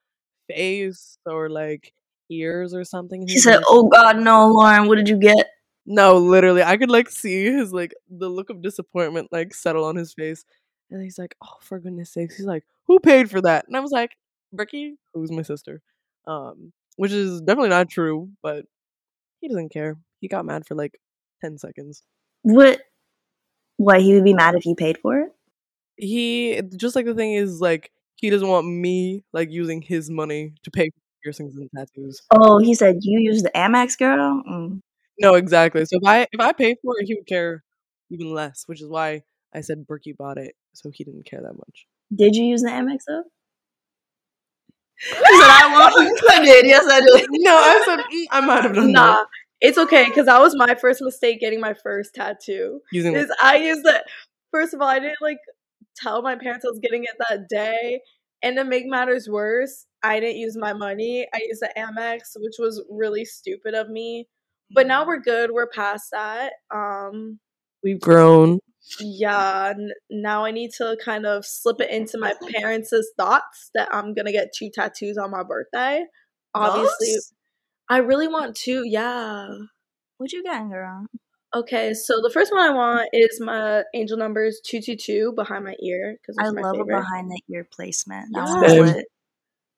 face 0.48 1.18
or 1.26 1.48
like 1.50 1.92
ears 2.30 2.74
or 2.74 2.84
something?" 2.84 3.22
And 3.22 3.30
He 3.30 3.36
was 3.36 3.44
said, 3.44 3.56
like, 3.56 3.64
"Oh 3.68 3.88
God, 3.88 4.18
no, 4.20 4.48
Lauren! 4.48 4.88
What 4.88 4.96
did 4.96 5.08
you 5.08 5.18
get?" 5.18 5.46
no, 5.86 6.16
literally, 6.18 6.62
I 6.62 6.76
could 6.76 6.90
like 6.90 7.10
see 7.10 7.44
his 7.46 7.72
like 7.72 7.94
the 8.08 8.28
look 8.28 8.50
of 8.50 8.62
disappointment 8.62 9.28
like 9.32 9.52
settle 9.54 9.84
on 9.84 9.96
his 9.96 10.14
face, 10.14 10.44
and 10.90 11.02
he's 11.02 11.18
like, 11.18 11.36
"Oh, 11.42 11.56
for 11.62 11.78
goodness 11.78 12.12
sakes!" 12.12 12.36
He's 12.36 12.46
like, 12.46 12.64
"Who 12.86 13.00
paid 13.00 13.30
for 13.30 13.40
that?" 13.42 13.66
And 13.66 13.76
I 13.76 13.80
was 13.80 13.92
like, 13.92 14.12
"Bricky, 14.52 14.96
who's 15.14 15.30
my 15.32 15.42
sister," 15.42 15.82
um, 16.26 16.72
which 16.96 17.12
is 17.12 17.40
definitely 17.40 17.70
not 17.70 17.88
true, 17.90 18.30
but 18.42 18.66
he 19.40 19.48
doesn't 19.48 19.70
care. 19.70 19.96
He 20.20 20.28
got 20.28 20.46
mad 20.46 20.66
for 20.66 20.74
like 20.74 21.00
ten 21.42 21.58
seconds. 21.58 22.02
What? 22.42 22.80
Why 23.76 24.00
He 24.00 24.14
would 24.14 24.24
be 24.24 24.34
mad 24.34 24.54
if 24.54 24.66
you 24.66 24.74
paid 24.74 24.98
for 24.98 25.20
it? 25.20 25.32
He 25.96 26.60
just 26.76 26.96
like 26.96 27.06
the 27.06 27.14
thing 27.14 27.34
is 27.34 27.60
like 27.60 27.92
he 28.16 28.30
doesn't 28.30 28.48
want 28.48 28.66
me 28.66 29.24
like 29.32 29.50
using 29.50 29.82
his 29.82 30.10
money 30.10 30.54
to 30.64 30.70
pay 30.70 30.90
for 30.90 31.00
piercings 31.24 31.56
and 31.56 31.70
tattoos. 31.76 32.22
Oh, 32.32 32.58
he 32.58 32.74
said 32.74 32.98
you 33.02 33.20
use 33.20 33.42
the 33.42 33.50
Amex, 33.54 33.98
girl. 33.98 34.42
Mm. 34.48 34.80
No, 35.20 35.34
exactly. 35.34 35.84
So 35.86 35.98
if 36.02 36.04
I 36.06 36.22
if 36.32 36.40
I 36.40 36.52
paid 36.52 36.78
for 36.82 36.94
it, 36.98 37.06
he 37.06 37.14
would 37.14 37.26
care 37.26 37.64
even 38.10 38.34
less, 38.34 38.64
which 38.66 38.82
is 38.82 38.88
why 38.88 39.22
I 39.54 39.60
said 39.60 39.86
Bricky 39.86 40.12
bought 40.12 40.38
it, 40.38 40.54
so 40.74 40.90
he 40.92 41.04
didn't 41.04 41.24
care 41.24 41.40
that 41.40 41.56
much. 41.56 41.86
Did 42.14 42.36
you 42.36 42.44
use 42.44 42.62
the 42.62 42.70
Amex 42.70 42.98
though? 43.06 43.24
He 44.98 45.08
said, 45.08 45.20
"I 45.22 45.92
won't." 45.96 46.20
I 46.30 46.44
did. 46.44 46.66
Yes, 46.66 46.84
I 46.88 47.00
did. 47.00 47.26
No, 47.30 47.54
I 47.56 47.82
said 47.86 47.98
mm, 48.00 48.24
I 48.30 48.40
might 48.40 48.62
have 48.62 48.74
done 48.74 48.92
Nah, 48.92 49.14
that 49.14 49.26
it's 49.60 49.78
okay 49.78 50.04
because 50.04 50.26
that 50.26 50.40
was 50.40 50.54
my 50.54 50.74
first 50.74 51.00
mistake 51.00 51.40
getting 51.40 51.60
my 51.60 51.74
first 51.82 52.14
tattoo. 52.14 52.80
using 52.92 53.14
Is 53.14 53.32
I 53.42 53.56
used 53.56 53.86
it. 53.86 54.02
First 54.50 54.74
of 54.74 54.80
all, 54.80 54.88
I 54.88 54.98
didn't 54.98 55.22
like 55.22 55.38
tell 55.96 56.22
my 56.22 56.36
parents 56.36 56.64
I 56.64 56.68
was 56.68 56.80
getting 56.80 57.04
it 57.04 57.16
that 57.28 57.48
day, 57.48 58.00
and 58.42 58.56
to 58.56 58.64
make 58.64 58.86
matters 58.86 59.28
worse, 59.28 59.86
I 60.02 60.20
didn't 60.20 60.36
use 60.36 60.56
my 60.56 60.74
money. 60.74 61.26
I 61.32 61.40
used 61.48 61.62
the 61.62 61.70
Amex, 61.76 62.32
which 62.36 62.56
was 62.58 62.82
really 62.90 63.24
stupid 63.24 63.74
of 63.74 63.88
me. 63.88 64.28
But 64.70 64.86
now 64.86 65.06
we're 65.06 65.20
good. 65.20 65.50
We're 65.50 65.68
past 65.68 66.10
that. 66.12 66.52
Um, 66.70 67.38
we've 67.82 68.00
grown. 68.00 68.58
Yeah. 69.00 69.72
N- 69.76 69.90
now 70.10 70.44
I 70.44 70.50
need 70.50 70.70
to 70.78 70.96
kind 71.04 71.26
of 71.26 71.44
slip 71.44 71.80
it 71.80 71.90
into 71.90 72.18
my 72.18 72.34
parents' 72.54 72.92
thoughts 73.16 73.70
that 73.74 73.88
I'm 73.92 74.14
gonna 74.14 74.32
get 74.32 74.52
two 74.56 74.70
tattoos 74.72 75.18
on 75.18 75.30
my 75.30 75.42
birthday. 75.42 76.04
Obviously, 76.54 77.12
Those? 77.14 77.32
I 77.88 77.98
really 77.98 78.28
want 78.28 78.56
two. 78.56 78.82
Yeah. 78.86 79.48
What 80.18 80.32
you 80.32 80.42
getting, 80.42 80.70
girl? 80.70 81.06
Okay, 81.54 81.94
so 81.94 82.14
the 82.20 82.30
first 82.30 82.52
one 82.52 82.62
I 82.62 82.74
want 82.74 83.08
is 83.12 83.40
my 83.40 83.84
angel 83.94 84.16
numbers 84.18 84.60
two 84.64 84.80
two 84.80 84.96
two 84.96 85.32
behind 85.36 85.64
my 85.64 85.76
ear 85.82 86.16
because 86.20 86.36
I 86.38 86.50
my 86.50 86.62
love 86.62 86.80
a 86.80 86.84
behind 86.84 87.30
the 87.30 87.40
ear 87.52 87.66
placement. 87.70 88.28
That 88.32 88.48
Yeah. 88.48 88.80
one's 88.80 89.04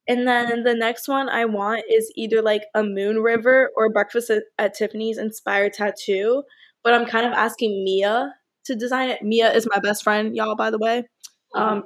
And 0.09 0.27
then 0.27 0.63
the 0.63 0.75
next 0.75 1.09
one 1.09 1.29
I 1.29 1.45
want 1.47 1.83
is 1.91 2.13
either 2.17 2.41
like 2.41 2.63
a 2.75 2.83
moon 2.83 3.19
river 3.19 3.71
or 3.77 3.91
breakfast 3.91 4.31
at, 4.31 4.45
at 4.57 4.75
Tiffany's 4.75 5.19
inspired 5.19 5.73
tattoo. 5.75 6.45
But 6.85 6.95
I'm 6.95 7.07
kind 7.07 7.27
of 7.27 7.33
asking 7.33 7.85
Mia 7.85 8.33
to 8.67 8.77
design 8.77 9.11
it. 9.11 9.23
Mia 9.23 9.53
is 9.53 9.67
my 9.71 9.81
best 9.81 10.03
friend, 10.05 10.35
y'all. 10.37 10.57
By 10.57 10.71
the 10.71 10.79
way, 10.79 11.05
um, 11.55 11.85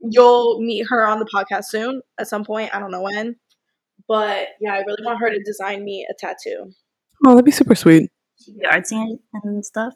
you'll 0.00 0.60
meet 0.60 0.86
her 0.88 1.06
on 1.06 1.18
the 1.18 1.26
podcast 1.34 1.64
soon 1.64 2.02
at 2.18 2.28
some 2.28 2.44
point. 2.44 2.74
I 2.74 2.78
don't 2.78 2.90
know 2.90 3.02
when, 3.02 3.36
but 4.06 4.48
yeah, 4.60 4.72
I 4.74 4.78
really 4.80 5.04
want 5.04 5.20
her 5.20 5.30
to 5.30 5.42
design 5.44 5.84
me 5.84 6.06
a 6.10 6.14
tattoo. 6.18 6.72
Oh, 7.26 7.30
that'd 7.30 7.44
be 7.44 7.50
super 7.50 7.74
sweet. 7.74 8.10
She 8.44 8.52
be 8.52 8.66
artsy 8.66 8.92
and- 8.92 9.18
and 9.42 9.64
stuff. 9.66 9.94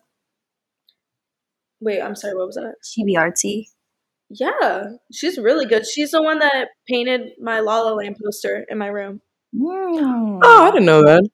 Wait, 1.81 2.00
I'm 2.00 2.14
sorry. 2.14 2.35
What 2.35 2.47
was 2.47 2.57
that? 2.57 2.76
She 2.85 3.05
be 3.05 3.17
artsy. 3.17 3.64
Yeah, 4.31 4.85
she's 5.12 5.37
really 5.37 5.67
good. 5.67 5.87
She's 5.87 6.12
the 6.12 6.23
one 6.23 6.38
that 6.38 6.69
painted 6.88 7.33
my 7.41 7.61
La 7.61 7.81
La 7.81 7.93
Land 7.93 8.17
poster 8.25 8.64
in 8.69 8.79
my 8.79 8.87
room. 8.87 9.21
Mm. 9.55 10.41
Oh, 10.43 10.62
I 10.62 10.71
didn't 10.71 10.87
know 10.87 11.02
that. 11.05 11.29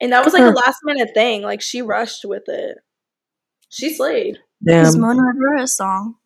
And 0.00 0.12
that 0.12 0.24
was 0.24 0.34
like 0.34 0.42
a 0.42 0.46
last 0.56 0.78
minute 0.82 1.10
thing. 1.14 1.42
Like 1.42 1.60
she 1.62 1.80
rushed 1.80 2.24
with 2.24 2.42
it. 2.48 2.78
She 3.72 3.94
slayed. 3.94 4.36
Is 4.66 4.94
Damn. 4.94 5.00
Moon 5.00 5.16
River 5.16 5.66
song? 5.66 6.16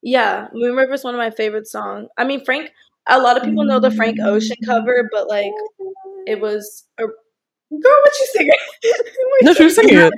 Yeah, 0.00 0.46
Moon 0.54 0.76
River 0.76 0.94
is 0.94 1.02
one 1.02 1.12
of 1.12 1.18
my 1.18 1.30
favorite 1.30 1.66
songs. 1.66 2.08
I 2.16 2.24
mean, 2.24 2.44
Frank. 2.44 2.70
A 3.10 3.18
lot 3.18 3.36
of 3.36 3.42
people 3.42 3.64
know 3.64 3.80
the 3.80 3.90
Frank 3.90 4.18
Ocean 4.20 4.56
cover, 4.64 5.08
but 5.10 5.28
like 5.28 5.50
it 6.26 6.40
was 6.40 6.84
a 6.98 7.02
girl. 7.02 7.12
What 7.70 8.12
you 8.20 8.26
singing? 8.32 8.52
What 8.82 9.44
No, 9.44 9.54
she 9.54 9.64
was 9.64 9.74
singing 9.74 9.96
it. 9.96 10.12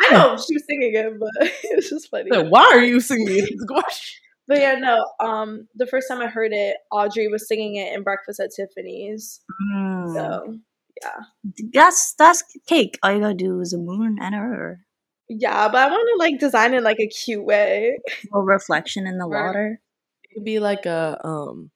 I 0.00 0.12
know 0.12 0.36
she 0.36 0.54
was 0.54 0.64
singing 0.66 0.94
it, 0.94 1.18
but 1.18 1.30
it 1.40 1.76
was 1.76 1.90
just 1.90 2.08
funny. 2.08 2.30
Like, 2.30 2.48
Why 2.48 2.62
are 2.62 2.82
you 2.82 3.00
singing 3.00 3.26
it? 3.28 3.50
Gosh. 3.68 4.20
But 4.48 4.58
yeah, 4.58 4.76
no. 4.76 5.04
Um, 5.20 5.68
the 5.74 5.86
first 5.86 6.08
time 6.08 6.20
I 6.20 6.28
heard 6.28 6.52
it, 6.52 6.76
Audrey 6.92 7.28
was 7.28 7.48
singing 7.48 7.76
it 7.76 7.92
in 7.94 8.04
Breakfast 8.04 8.40
at 8.40 8.52
Tiffany's. 8.54 9.40
Mm. 9.74 10.14
So 10.14 10.58
yeah, 11.02 11.58
That's 11.74 12.14
that's 12.14 12.44
cake. 12.66 12.98
All 13.02 13.12
you 13.12 13.20
gotta 13.20 13.34
do 13.34 13.60
is 13.60 13.72
a 13.72 13.78
moon 13.78 14.18
and 14.20 14.34
a 14.34 14.40
river. 14.40 14.85
Yeah, 15.28 15.68
but 15.68 15.78
I 15.80 15.90
want 15.90 16.08
to 16.14 16.16
like 16.24 16.38
design 16.40 16.74
it 16.74 16.82
like 16.82 16.98
a 17.00 17.08
cute 17.08 17.44
way. 17.44 17.98
A 18.32 18.40
reflection 18.40 19.06
in 19.06 19.18
the 19.18 19.26
Right. 19.28 19.46
water. 19.46 19.80
It 20.24 20.34
could 20.34 20.44
be 20.44 20.58
like 20.60 20.86
a 20.86 21.18
um, 21.24 21.70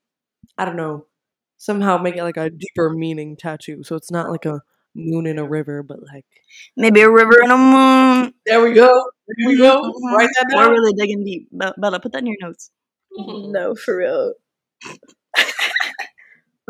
I 0.58 0.64
don't 0.64 0.76
know. 0.76 1.06
Somehow 1.58 1.98
make 1.98 2.16
it 2.16 2.24
like 2.24 2.38
a 2.38 2.50
deeper 2.50 2.90
meaning 2.90 3.36
tattoo, 3.36 3.82
so 3.84 3.96
it's 3.96 4.10
not 4.10 4.30
like 4.30 4.46
a 4.46 4.62
moon 4.94 5.26
in 5.26 5.38
a 5.38 5.44
river, 5.46 5.82
but 5.82 5.98
like 6.02 6.24
Maybe 6.76 7.00
a 7.02 7.10
river 7.10 7.38
and 7.42 7.52
a 7.52 7.58
moon. 7.58 8.34
there 8.46 8.62
we 8.62 8.72
go, 8.72 8.88
there 9.28 9.46
we 9.48 9.58
go. 9.58 9.82
Write 10.16 10.30
that 10.38 10.46
We're 10.54 10.70
really 10.70 10.92
digging 10.94 11.24
deep. 11.24 11.48
Bella, 11.52 12.00
put 12.00 12.12
that 12.12 12.18
in 12.20 12.26
your 12.26 12.36
notes. 12.40 12.70
no, 13.16 13.74
for 13.74 13.96
real. 13.96 14.34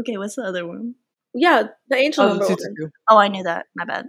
Okay, 0.01 0.17
what's 0.17 0.37
the 0.37 0.43
other 0.43 0.67
one? 0.67 0.95
Yeah, 1.35 1.65
the 1.89 1.97
angel 1.97 2.25
Oh, 2.25 2.29
number 2.29 2.45
the 2.47 2.51
one. 2.51 2.59
tutu. 2.59 2.91
Oh, 3.11 3.19
I 3.19 3.29
knew 3.29 3.43
that. 3.45 3.67
My 3.77 3.85
bad. 3.85 4.07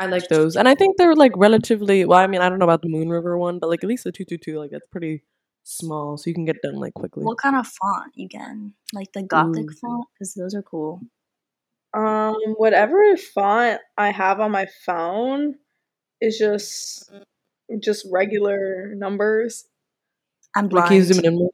I 0.00 0.06
like 0.06 0.28
those, 0.28 0.56
and 0.56 0.66
I 0.66 0.74
think 0.74 0.96
they're 0.96 1.14
like 1.14 1.32
relatively. 1.36 2.06
Well, 2.06 2.18
I 2.18 2.26
mean, 2.26 2.40
I 2.40 2.48
don't 2.48 2.58
know 2.58 2.64
about 2.64 2.80
the 2.80 2.88
Moon 2.88 3.10
River 3.10 3.36
one, 3.36 3.58
but 3.58 3.68
like 3.68 3.84
at 3.84 3.88
least 3.88 4.04
the 4.04 4.12
two 4.12 4.24
two 4.24 4.38
two, 4.38 4.58
like 4.58 4.70
that's 4.70 4.86
pretty 4.86 5.24
small, 5.62 6.16
so 6.16 6.30
you 6.30 6.34
can 6.34 6.46
get 6.46 6.56
done 6.62 6.76
like 6.76 6.94
quickly. 6.94 7.22
What 7.22 7.36
kind 7.36 7.54
of 7.54 7.66
font 7.66 8.12
you 8.14 8.26
can 8.26 8.72
Like 8.94 9.12
the 9.12 9.22
gothic 9.22 9.70
Ooh. 9.70 9.74
font? 9.80 10.06
Because 10.14 10.32
those 10.32 10.54
are 10.54 10.62
cool. 10.62 11.02
Um, 11.92 12.34
whatever 12.56 13.14
font 13.16 13.80
I 13.98 14.10
have 14.10 14.40
on 14.40 14.52
my 14.52 14.66
phone 14.86 15.56
is 16.22 16.38
just 16.38 17.12
just 17.78 18.06
regular 18.10 18.94
numbers. 18.96 19.66
I'm 20.56 20.64
Like, 20.64 20.70
blind. 20.70 20.88
can 20.88 20.96
you 20.96 21.02
zoom 21.04 21.24
in? 21.24 21.34
more? 21.34 21.50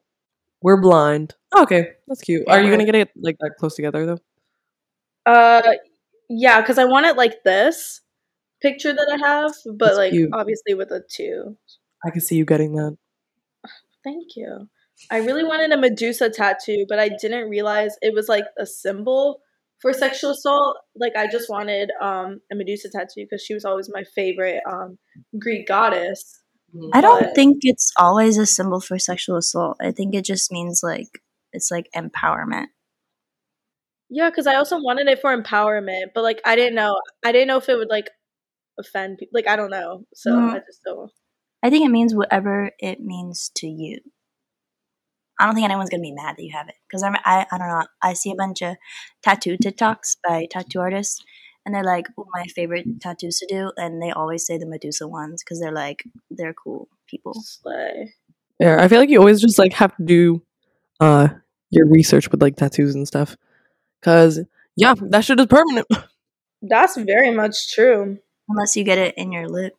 We're 0.62 0.80
blind. 0.80 1.34
Okay, 1.56 1.88
that's 2.06 2.20
cute. 2.20 2.46
Are 2.48 2.62
you 2.62 2.70
gonna 2.70 2.84
get 2.84 2.94
it 2.94 3.10
like 3.16 3.38
that 3.40 3.56
close 3.58 3.74
together 3.74 4.06
though? 4.06 4.18
Uh, 5.26 5.62
yeah, 6.28 6.60
because 6.60 6.78
I 6.78 6.84
want 6.84 7.06
it 7.06 7.16
like 7.16 7.42
this 7.42 8.02
picture 8.68 8.92
that 8.92 9.08
I 9.14 9.28
have, 9.28 9.52
but 9.64 9.86
That's 9.86 9.96
like 9.98 10.12
cute. 10.12 10.30
obviously 10.32 10.74
with 10.74 10.90
a 10.90 11.02
two. 11.08 11.56
I 12.04 12.10
can 12.10 12.20
see 12.20 12.36
you 12.36 12.44
getting 12.44 12.74
that. 12.74 12.96
Thank 14.04 14.36
you. 14.36 14.68
I 15.10 15.18
really 15.18 15.44
wanted 15.44 15.72
a 15.72 15.76
Medusa 15.76 16.30
tattoo, 16.30 16.86
but 16.88 16.98
I 16.98 17.08
didn't 17.20 17.48
realize 17.50 17.96
it 18.00 18.14
was 18.14 18.28
like 18.28 18.44
a 18.58 18.64
symbol 18.66 19.40
for 19.80 19.92
sexual 19.92 20.30
assault. 20.30 20.78
Like 20.94 21.14
I 21.16 21.26
just 21.30 21.50
wanted 21.50 21.90
um 22.00 22.40
a 22.52 22.54
Medusa 22.54 22.88
tattoo 22.90 23.24
because 23.24 23.42
she 23.42 23.54
was 23.54 23.64
always 23.64 23.90
my 23.92 24.04
favorite 24.14 24.62
um 24.70 24.98
Greek 25.38 25.66
goddess. 25.66 26.42
I 26.92 27.00
don't 27.00 27.22
but- 27.24 27.34
think 27.34 27.58
it's 27.62 27.92
always 27.98 28.38
a 28.38 28.46
symbol 28.46 28.80
for 28.80 28.98
sexual 28.98 29.36
assault. 29.36 29.76
I 29.80 29.90
think 29.92 30.14
it 30.14 30.24
just 30.24 30.50
means 30.52 30.80
like 30.82 31.08
it's 31.52 31.70
like 31.70 31.88
empowerment. 31.94 32.66
Yeah, 34.08 34.30
because 34.30 34.46
I 34.46 34.54
also 34.54 34.78
wanted 34.80 35.08
it 35.08 35.20
for 35.20 35.36
empowerment, 35.36 36.06
but 36.14 36.22
like 36.22 36.40
I 36.44 36.54
didn't 36.56 36.76
know. 36.76 37.00
I 37.24 37.32
didn't 37.32 37.48
know 37.48 37.58
if 37.58 37.68
it 37.68 37.76
would 37.76 37.90
like 37.90 38.08
offend 38.78 39.18
people. 39.18 39.32
Like 39.34 39.48
I 39.48 39.56
don't 39.56 39.70
know. 39.70 40.04
So. 40.14 40.36
I 40.36 40.58
just 40.58 40.82
don't. 40.84 41.10
I 41.62 41.70
think 41.70 41.84
it 41.84 41.90
means 41.90 42.14
whatever 42.14 42.70
it 42.78 43.00
means 43.00 43.50
to 43.56 43.66
you. 43.66 43.98
I 45.38 45.46
don't 45.46 45.54
think 45.54 45.64
anyone's 45.64 45.90
gonna 45.90 46.00
be 46.00 46.12
mad 46.12 46.36
that 46.36 46.42
you 46.42 46.52
have 46.54 46.68
it 46.68 46.76
because 46.88 47.02
I'm 47.02 47.14
I, 47.24 47.46
I 47.50 47.58
don't 47.58 47.68
know. 47.68 47.86
I 48.02 48.14
see 48.14 48.30
a 48.30 48.36
bunch 48.36 48.62
of 48.62 48.76
tattoo 49.22 49.56
TikToks 49.62 50.16
by 50.26 50.46
tattoo 50.50 50.80
artists, 50.80 51.22
and 51.64 51.74
they're 51.74 51.84
like, 51.84 52.06
"Oh, 52.16 52.26
my 52.34 52.44
favorite 52.44 52.86
tattoos 53.00 53.38
to 53.40 53.46
do," 53.46 53.72
and 53.76 54.02
they 54.02 54.10
always 54.12 54.46
say 54.46 54.56
the 54.56 54.66
Medusa 54.66 55.06
ones 55.06 55.42
because 55.42 55.60
they're 55.60 55.72
like 55.72 56.04
they're 56.30 56.54
cool 56.54 56.88
people. 57.06 57.34
Slay. 57.34 58.14
Yeah, 58.58 58.78
I 58.80 58.88
feel 58.88 59.00
like 59.00 59.10
you 59.10 59.18
always 59.18 59.40
just 59.40 59.58
like 59.58 59.74
have 59.74 59.94
to 59.96 60.04
do 60.04 60.42
uh 61.00 61.28
your 61.70 61.86
research 61.86 62.30
with 62.30 62.40
like 62.40 62.56
tattoos 62.56 62.94
and 62.94 63.06
stuff, 63.06 63.36
cause 64.02 64.40
yeah, 64.76 64.94
that 65.10 65.24
shit 65.24 65.40
is 65.40 65.46
permanent. 65.46 65.86
That's 66.62 66.96
very 66.96 67.30
much 67.30 67.74
true. 67.74 68.18
Unless 68.48 68.76
you 68.76 68.84
get 68.84 68.98
it 68.98 69.14
in 69.16 69.32
your 69.32 69.48
lip 69.48 69.74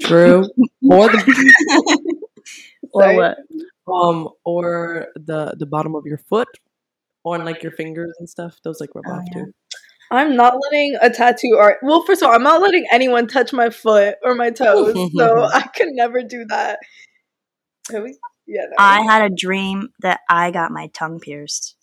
True. 0.00 0.44
or 0.90 1.08
the 1.08 2.14
or 2.92 3.02
Sorry. 3.02 3.16
what? 3.16 3.38
um 3.92 4.28
or 4.44 5.08
the 5.16 5.54
the 5.58 5.66
bottom 5.66 5.94
of 5.94 6.04
your 6.06 6.18
foot, 6.18 6.48
or 7.24 7.34
on 7.38 7.44
like 7.44 7.62
your 7.62 7.72
fingers 7.72 8.12
and 8.18 8.28
stuff. 8.28 8.56
Those 8.64 8.80
like 8.80 8.90
rub 8.94 9.04
Oh, 9.08 9.12
off 9.12 9.24
yeah. 9.34 9.44
too. 9.44 9.52
I'm 10.10 10.36
not 10.36 10.54
letting 10.62 10.96
a 11.02 11.10
tattoo 11.10 11.56
art. 11.60 11.78
Well, 11.82 12.02
first 12.02 12.22
of 12.22 12.28
all, 12.28 12.34
I'm 12.34 12.42
not 12.42 12.62
letting 12.62 12.86
anyone 12.90 13.26
touch 13.26 13.52
my 13.52 13.68
foot 13.68 14.16
or 14.22 14.34
my 14.34 14.50
toes, 14.50 14.94
so 15.14 15.42
I 15.52 15.68
can 15.74 15.94
never 15.94 16.22
do 16.22 16.46
that. 16.46 16.78
Have 17.92 18.04
we? 18.04 18.16
Yeah. 18.46 18.62
No. 18.70 18.76
I 18.78 19.02
had 19.02 19.30
a 19.30 19.34
dream 19.34 19.88
that 20.00 20.20
I 20.30 20.50
got 20.50 20.70
my 20.70 20.86
tongue 20.94 21.20
pierced. 21.20 21.76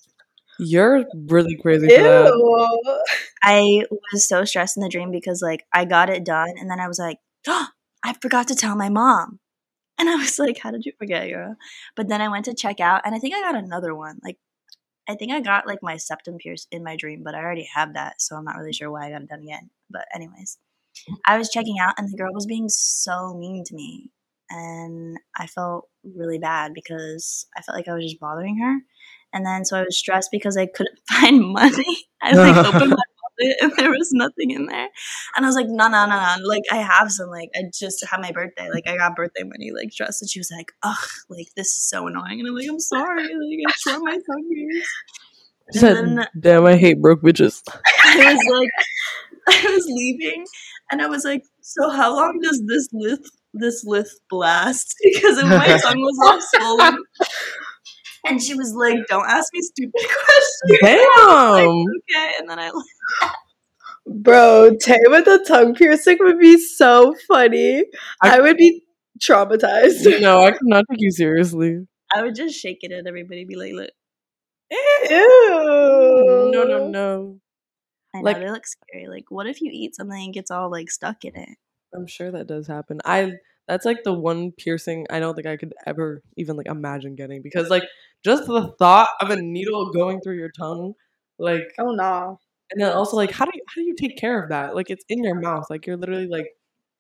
You're 0.60 1.06
really 1.28 1.58
crazy 1.62 1.88
for 1.88 2.02
that. 2.02 3.12
I 3.44 3.86
was 4.12 4.28
so 4.28 4.46
stressed 4.46 4.78
in 4.78 4.84
the 4.84 4.90
dream 4.90 5.12
because 5.12 5.42
like 5.42 5.64
I 5.74 5.86
got 5.86 6.10
it 6.10 6.26
done 6.26 6.54
and 6.58 6.70
then 6.70 6.80
I 6.80 6.88
was 6.88 7.00
like, 7.00 7.18
oh, 7.48 7.68
I 8.04 8.14
forgot 8.22 8.48
to 8.50 8.56
tell 8.56 8.76
my 8.76 8.90
mom. 8.90 9.40
And 9.98 10.10
I 10.10 10.16
was 10.16 10.38
like, 10.38 10.60
how 10.60 10.72
did 10.72 10.86
you 10.86 10.92
forget, 11.00 11.30
girl? 11.30 11.56
But 11.96 12.08
then 12.08 12.22
I 12.22 12.30
went 12.30 12.46
to 12.46 12.54
check 12.54 12.80
out 12.80 13.02
and 13.06 13.16
I 13.16 13.20
think 13.20 13.34
I 13.36 13.42
got 13.42 13.56
another 13.56 13.96
one. 13.96 14.20
Like 14.24 14.38
I 15.08 15.16
think 15.16 15.32
I 15.32 15.40
got 15.40 15.68
like 15.68 15.80
my 15.82 15.98
septum 15.98 16.38
pierced 16.38 16.68
in 16.72 16.84
my 16.84 16.96
dream, 16.96 17.22
but 17.24 17.36
I 17.36 17.40
already 17.40 17.68
have 17.74 17.94
that, 17.94 18.22
so 18.22 18.36
I'm 18.36 18.44
not 18.44 18.58
really 18.58 18.74
sure 18.74 18.92
why 18.92 19.08
I 19.08 19.12
got 19.12 19.22
it 19.22 19.30
done 19.30 19.42
again. 19.42 19.70
But 19.90 20.06
anyways, 20.14 20.58
I 21.26 21.38
was 21.38 21.50
checking 21.50 21.78
out 21.80 21.96
and 21.98 22.12
the 22.12 22.18
girl 22.18 22.34
was 22.34 22.46
being 22.46 22.70
so 22.70 23.36
mean 23.38 23.64
to 23.66 23.76
me. 23.76 24.12
And 24.50 25.18
I 25.38 25.48
felt 25.48 25.90
really 26.04 26.38
bad 26.38 26.74
because 26.74 27.48
I 27.58 27.62
felt 27.62 27.76
like 27.76 27.88
I 27.88 27.94
was 27.94 28.04
just 28.04 28.20
bothering 28.20 28.58
her. 28.60 28.78
And 29.36 29.46
then 29.46 29.66
so 29.66 29.78
I 29.78 29.84
was 29.84 29.98
stressed 29.98 30.30
because 30.32 30.56
I 30.58 30.66
couldn't 30.66 30.98
find 31.12 31.42
money. 31.42 31.98
I 32.22 32.32
like 32.32 32.56
opened 32.66 32.92
my 32.92 32.96
wallet 32.96 33.58
and 33.62 33.74
there 33.78 33.92
was 33.92 34.10
nothing 34.14 34.52
in 34.52 34.66
there. 34.68 34.88
And 35.36 35.46
I 35.46 35.48
was 35.48 35.56
like, 35.56 35.68
no, 35.68 35.88
no, 35.90 36.06
no, 36.08 36.16
no. 36.16 36.36
Like 36.44 36.64
I 36.72 36.78
have 36.78 37.12
some. 37.12 37.30
Like 37.30 37.50
I 37.56 37.64
just 37.78 38.04
had 38.10 38.22
my 38.22 38.32
birthday. 38.32 38.70
Like 38.74 38.88
I 38.88 38.96
got 38.98 39.16
birthday 39.16 39.44
money. 39.44 39.72
Like 39.76 39.92
stressed. 39.92 40.22
And 40.22 40.30
she 40.30 40.40
was 40.40 40.50
like, 40.56 40.72
ugh, 40.84 41.10
like 41.30 41.48
this 41.56 41.68
is 41.68 41.88
so 41.88 42.08
annoying. 42.08 42.40
And 42.40 42.48
I'm 42.48 42.56
like, 42.56 42.70
I'm 42.70 42.80
sorry. 42.80 43.24
Like 43.24 43.60
I 43.68 43.74
tore 43.92 44.00
my 44.00 44.14
tongue 44.14 44.50
pierced. 44.54 44.90
She 45.74 45.80
said, 45.80 45.96
then- 45.96 46.28
"Damn, 46.40 46.66
I 46.66 46.78
hate 46.78 47.02
broke 47.02 47.22
bitches." 47.24 47.62
I 48.06 48.34
was 48.36 48.60
like, 48.60 48.70
I 49.48 49.72
was 49.72 49.86
leaving, 49.88 50.46
and 50.92 51.02
I 51.02 51.08
was 51.08 51.26
like, 51.26 51.42
so 51.62 51.90
how 51.90 52.16
long 52.16 52.40
does 52.42 52.62
this 52.68 52.88
lith 52.94 53.28
this 53.56 53.84
lith 53.84 54.12
last? 54.32 54.94
Because 55.04 55.44
my 55.44 55.66
tongue 55.82 56.00
was 56.02 56.20
all 56.28 56.40
swollen. 56.42 57.04
And 58.28 58.42
she 58.42 58.54
was 58.56 58.74
like, 58.76 58.98
"Don't 59.08 59.28
ask 59.30 59.54
me 59.54 59.62
stupid 59.62 59.94
questions." 59.94 60.80
Damn. 60.82 61.68
okay, 61.68 62.32
and 62.40 62.50
then 62.50 62.60
I 62.60 62.72
Bro, 64.08 64.76
Tay 64.82 65.00
with 65.08 65.28
a 65.28 65.44
tongue 65.48 65.74
piercing 65.74 66.18
would 66.22 66.40
be 66.40 66.58
so 66.60 67.16
funny. 67.28 67.86
I- 68.22 68.38
I, 68.38 68.40
would 68.42 68.58
be 68.58 68.84
traumatized. 69.20 70.22
no, 70.22 70.44
I 70.44 70.52
cannot 70.52 70.86
take 70.92 71.00
you 71.02 71.12
seriously. 71.12 71.88
I 72.14 72.22
would 72.22 72.36
just 72.36 72.56
shake 72.60 72.80
it 72.84 72.92
at 72.92 73.08
everybody, 73.08 73.46
be 73.46 73.56
like, 73.56 73.74
"Look, 73.74 73.90
Ew. 75.10 76.50
No, 76.52 76.64
no, 76.64 76.88
no. 76.88 77.40
I 78.14 78.20
know 78.20 78.24
Like- 78.24 78.38
they 78.40 78.50
look 78.50 78.66
scary. 78.68 79.08
Like, 79.08 79.26
what 79.30 79.48
if 79.48 79.60
you 79.62 79.72
eat 79.74 79.96
something 79.96 80.18
and 80.20 80.30
it 80.30 80.34
gets 80.34 80.52
all 80.52 80.70
like 80.72 80.90
stuck 80.92 81.26
in 81.26 81.36
it?" 81.36 81.58
I'm 81.94 82.08
sure 82.08 82.32
that 82.32 82.48
does 82.48 82.68
happen. 82.68 83.00
I 83.06 83.34
that's 83.68 83.86
like 83.86 84.04
the 84.04 84.14
one 84.14 84.52
piercing 84.52 85.08
I 85.10 85.20
don't 85.20 85.34
think 85.34 85.48
I 85.48 85.58
could 85.58 85.74
ever 85.88 86.22
even 86.38 86.56
like 86.58 86.68
imagine 86.68 87.16
getting 87.16 87.42
because 87.42 87.70
like 87.70 87.84
just 88.26 88.48
the 88.48 88.74
thought 88.80 89.10
of 89.22 89.30
a 89.30 89.40
needle 89.42 89.92
going 89.94 90.20
through 90.22 90.38
your 90.38 90.52
tongue, 90.58 90.94
like, 91.38 91.72
Oh 91.80 91.92
no. 91.94 92.40
and 92.72 92.82
then 92.82 92.92
also 92.92 93.16
like 93.16 93.32
how 93.32 93.46
do 93.46 93.52
you 93.54 93.62
how 93.70 93.76
do 93.76 93.84
you 93.86 93.96
take 93.96 94.18
care 94.18 94.42
of 94.44 94.50
that? 94.50 94.76
Like 94.76 94.90
it's 94.90 95.06
in 95.10 95.24
your 95.24 95.36
mouth, 95.40 95.66
like 95.70 95.86
you're 95.86 95.96
literally 95.98 96.28
like 96.28 96.48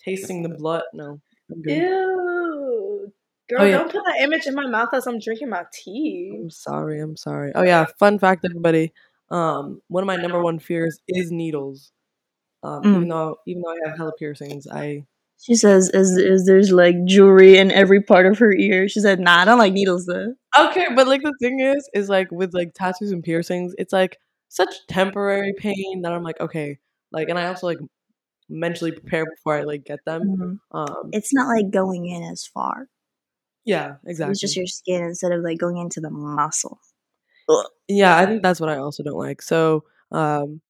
tasting 0.03 0.43
the 0.43 0.49
blood. 0.49 0.83
No, 0.93 1.19
Ew. 1.49 3.11
Girl, 3.49 3.61
Oh, 3.61 3.65
yeah. 3.65 3.77
don't 3.77 3.91
put 3.91 4.03
that 4.05 4.21
image 4.21 4.47
in 4.47 4.55
my 4.55 4.65
mouth 4.67 4.89
as 4.93 5.05
I'm 5.07 5.19
drinking 5.19 5.49
my 5.49 5.65
tea. 5.71 6.35
I'm 6.41 6.49
sorry. 6.49 6.99
I'm 6.99 7.15
sorry. 7.15 7.51
Oh 7.55 7.63
yeah, 7.63 7.85
fun 7.99 8.17
fact, 8.19 8.43
everybody. 8.45 8.91
Um, 9.29 9.81
one 9.87 10.03
of 10.03 10.07
my 10.07 10.15
number 10.15 10.41
one 10.41 10.59
fears 10.59 10.99
is 11.07 11.31
needles. 11.31 11.91
Um, 12.63 12.83
Mm. 12.83 12.95
even 12.95 13.07
though 13.09 13.37
even 13.47 13.61
though 13.63 13.71
I 13.73 13.89
have 13.89 13.97
hella 13.97 14.13
piercings, 14.17 14.67
I 14.67 15.05
She 15.41 15.55
says, 15.55 15.89
"Is 15.89 16.17
is 16.17 16.45
there's 16.45 16.71
like 16.71 16.95
jewelry 17.05 17.57
in 17.57 17.71
every 17.71 18.01
part 18.01 18.25
of 18.25 18.37
her 18.39 18.51
ear?" 18.53 18.87
She 18.89 18.99
said, 18.99 19.19
"Nah, 19.19 19.41
I 19.41 19.45
don't 19.45 19.59
like 19.59 19.73
needles 19.73 20.05
though." 20.05 20.33
Okay, 20.57 20.87
but 20.95 21.07
like 21.07 21.21
the 21.21 21.33
thing 21.41 21.59
is, 21.59 21.87
is 21.93 22.09
like 22.09 22.31
with 22.31 22.53
like 22.53 22.73
tattoos 22.73 23.11
and 23.11 23.23
piercings, 23.23 23.73
it's 23.77 23.93
like 23.93 24.17
such 24.49 24.73
temporary 24.87 25.53
pain 25.57 26.01
that 26.03 26.13
I'm 26.13 26.23
like, 26.23 26.39
okay, 26.39 26.79
like, 27.11 27.29
and 27.29 27.37
I 27.37 27.47
also 27.47 27.67
like 27.67 27.79
mentally 28.49 28.91
prepare 28.91 29.25
before 29.25 29.55
I 29.57 29.63
like 29.63 29.85
get 29.85 29.99
them. 30.05 30.23
Mhm. 30.23 30.59
Um, 30.71 31.09
It's 31.13 31.33
not 31.33 31.47
like 31.47 31.71
going 31.71 32.05
in 32.07 32.23
as 32.23 32.45
far. 32.47 32.87
yeah, 33.65 33.97
exactly. 34.05 34.31
It's 34.33 34.41
just 34.41 34.55
your 34.57 34.67
skin 34.67 35.03
instead 35.03 35.31
of 35.33 35.43
like 35.43 35.57
going 35.59 35.77
into 35.77 35.99
the 36.01 36.09
muscle. 36.11 36.79
Yeah, 37.87 38.17
I 38.17 38.25
think 38.25 38.41
that's 38.43 38.59
what 38.59 38.69
I 38.69 38.77
also 38.77 39.03
don't 39.03 39.17
like. 39.17 39.41
So, 39.41 39.83
um, 40.11 40.61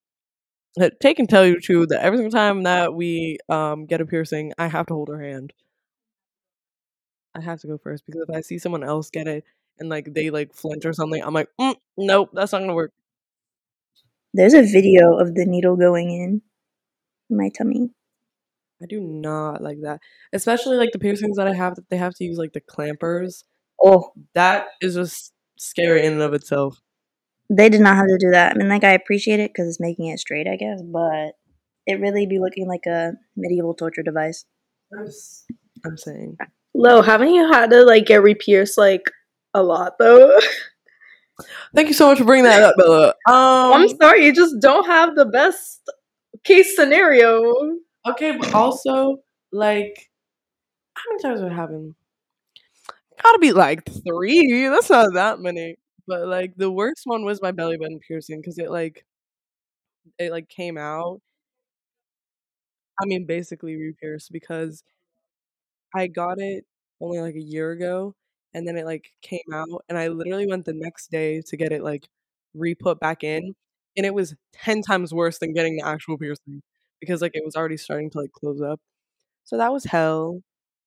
take 1.02 1.20
and 1.20 1.30
tell 1.30 1.46
you 1.46 1.60
too 1.60 1.86
that 1.88 2.02
every 2.02 2.18
single 2.18 2.32
time 2.32 2.64
that 2.64 2.94
we 2.94 3.38
um 3.50 3.86
get 3.86 4.02
a 4.02 4.06
piercing, 4.06 4.54
I 4.58 4.68
have 4.68 4.86
to 4.88 4.94
hold 4.94 5.10
her 5.10 5.22
hand. 5.22 5.54
I 7.36 7.42
have 7.42 7.60
to 7.62 7.68
go 7.68 7.78
first 7.78 8.06
because 8.06 8.22
if 8.28 8.36
I 8.36 8.42
see 8.42 8.58
someone 8.58 8.84
else 8.84 9.10
get 9.10 9.28
it 9.28 9.44
and 9.80 9.90
like 9.90 10.14
they 10.14 10.30
like 10.30 10.54
flinch 10.54 10.86
or 10.86 10.94
something, 10.94 11.22
I'm 11.22 11.34
like, 11.34 11.50
mm, 11.60 11.76
nope, 11.98 12.30
that's 12.34 12.52
not 12.52 12.60
gonna 12.60 12.74
work. 12.74 12.94
There's 14.34 14.54
a 14.54 14.62
video 14.64 15.18
of 15.18 15.34
the 15.36 15.46
needle 15.46 15.76
going 15.78 16.12
in 16.12 16.42
my 17.30 17.50
tummy. 17.50 17.92
I 18.82 18.86
do 18.88 19.00
not 19.02 19.62
like 19.62 19.80
that, 19.84 20.02
especially 20.34 20.78
like 20.78 20.92
the 20.94 21.00
piercings 21.00 21.38
that 21.38 21.48
I 21.48 21.54
have 21.54 21.76
that 21.76 21.90
they 21.90 21.98
have 21.98 22.16
to 22.16 22.24
use 22.26 22.38
like 22.38 22.54
the 22.54 22.62
clampers. 22.62 23.44
Oh, 23.84 24.12
That 24.36 24.68
is 24.82 24.96
just 24.96 25.34
scary 25.58 26.06
in 26.06 26.14
and 26.14 26.22
of 26.22 26.34
itself. 26.34 26.80
They 27.50 27.70
did 27.70 27.82
not 27.82 27.96
have 27.96 28.08
to 28.08 28.18
do 28.20 28.32
that. 28.32 28.54
I 28.54 28.58
mean, 28.58 28.70
like 28.70 28.84
I 28.84 28.94
appreciate 28.94 29.40
it 29.40 29.52
because 29.54 29.68
it's 29.68 29.80
making 29.80 30.08
it 30.08 30.20
straight, 30.20 30.48
I 30.48 30.56
guess, 30.56 30.82
but 30.82 31.34
it 31.86 32.00
really 32.00 32.26
be 32.26 32.40
looking 32.40 32.68
like 32.68 32.86
a 32.88 33.14
medieval 33.36 33.74
torture 33.74 34.04
device. 34.04 34.46
I'm, 34.94 35.98
saying. 35.98 36.38
Lo, 36.74 37.02
haven't 37.02 37.34
you 37.34 37.52
had 37.52 37.70
to 37.72 37.84
like 37.84 38.06
get 38.06 38.24
re-pierced 38.24 38.78
like 38.78 39.04
a 39.54 39.62
lot 39.62 39.94
though? 40.00 40.40
Thank 41.76 41.90
you 41.90 41.94
so 41.94 42.08
much 42.08 42.20
for 42.20 42.24
bringing 42.24 42.46
that 42.46 42.64
up, 42.64 42.76
Bella. 42.78 43.10
Um, 43.28 43.74
I'm 43.74 43.90
sorry, 43.90 44.26
you 44.26 44.34
just 44.34 44.56
don't 44.62 44.86
have 44.86 45.16
the 45.16 45.26
best 45.26 45.82
case 46.44 46.76
scenario. 46.76 47.54
Okay, 48.08 48.38
but 48.38 48.54
also 48.54 49.18
like 49.52 50.10
how 50.94 51.04
many 51.12 51.22
times 51.22 51.42
have 51.42 51.52
it 51.52 51.56
happened? 51.56 51.96
Gotta 53.22 53.40
be 53.40 53.52
like 53.52 53.88
three. 54.08 54.68
That's 54.68 54.90
not 54.90 55.14
that 55.14 55.40
many. 55.40 55.76
But 56.08 56.28
like 56.28 56.56
the 56.58 56.72
worst 56.72 57.02
one 57.06 57.26
was 57.26 57.42
my 57.42 57.52
belly 57.52 57.78
button 57.78 58.00
piercing 58.00 58.42
because 58.42 58.58
it 58.60 58.72
like 58.72 59.06
it 60.20 60.32
like 60.32 60.50
came 60.50 60.78
out. 60.78 61.22
I 63.02 63.06
mean, 63.06 63.26
basically 63.26 63.76
re-pierced 63.76 64.32
because 64.32 64.84
I 65.94 66.08
got 66.08 66.40
it 66.40 66.66
only 67.02 67.20
like 67.22 67.36
a 67.36 67.42
year 67.42 67.72
ago, 67.72 68.16
and 68.54 68.68
then 68.68 68.78
it 68.78 68.86
like 68.86 69.12
came 69.22 69.40
out, 69.54 69.86
and 69.90 69.98
I 69.98 70.08
literally 70.10 70.48
went 70.48 70.66
the 70.66 70.74
next 70.74 71.12
day 71.12 71.42
to 71.48 71.58
get 71.58 71.72
it 71.72 71.84
like 71.84 72.08
re-put 72.54 73.00
back 73.00 73.24
in, 73.24 73.56
and 73.98 74.06
it 74.06 74.14
was 74.14 74.36
ten 74.54 74.82
times 74.82 75.14
worse 75.14 75.40
than 75.40 75.54
getting 75.54 75.78
the 75.78 75.86
actual 75.88 76.18
piercing 76.18 76.62
because 77.00 77.22
like 77.22 77.36
it 77.36 77.46
was 77.46 77.56
already 77.56 77.78
starting 77.78 78.10
to 78.12 78.20
like 78.20 78.32
close 78.34 78.62
up. 78.62 78.80
So 79.46 79.58
that 79.58 79.74
was 79.74 79.86
hell. 79.86 80.42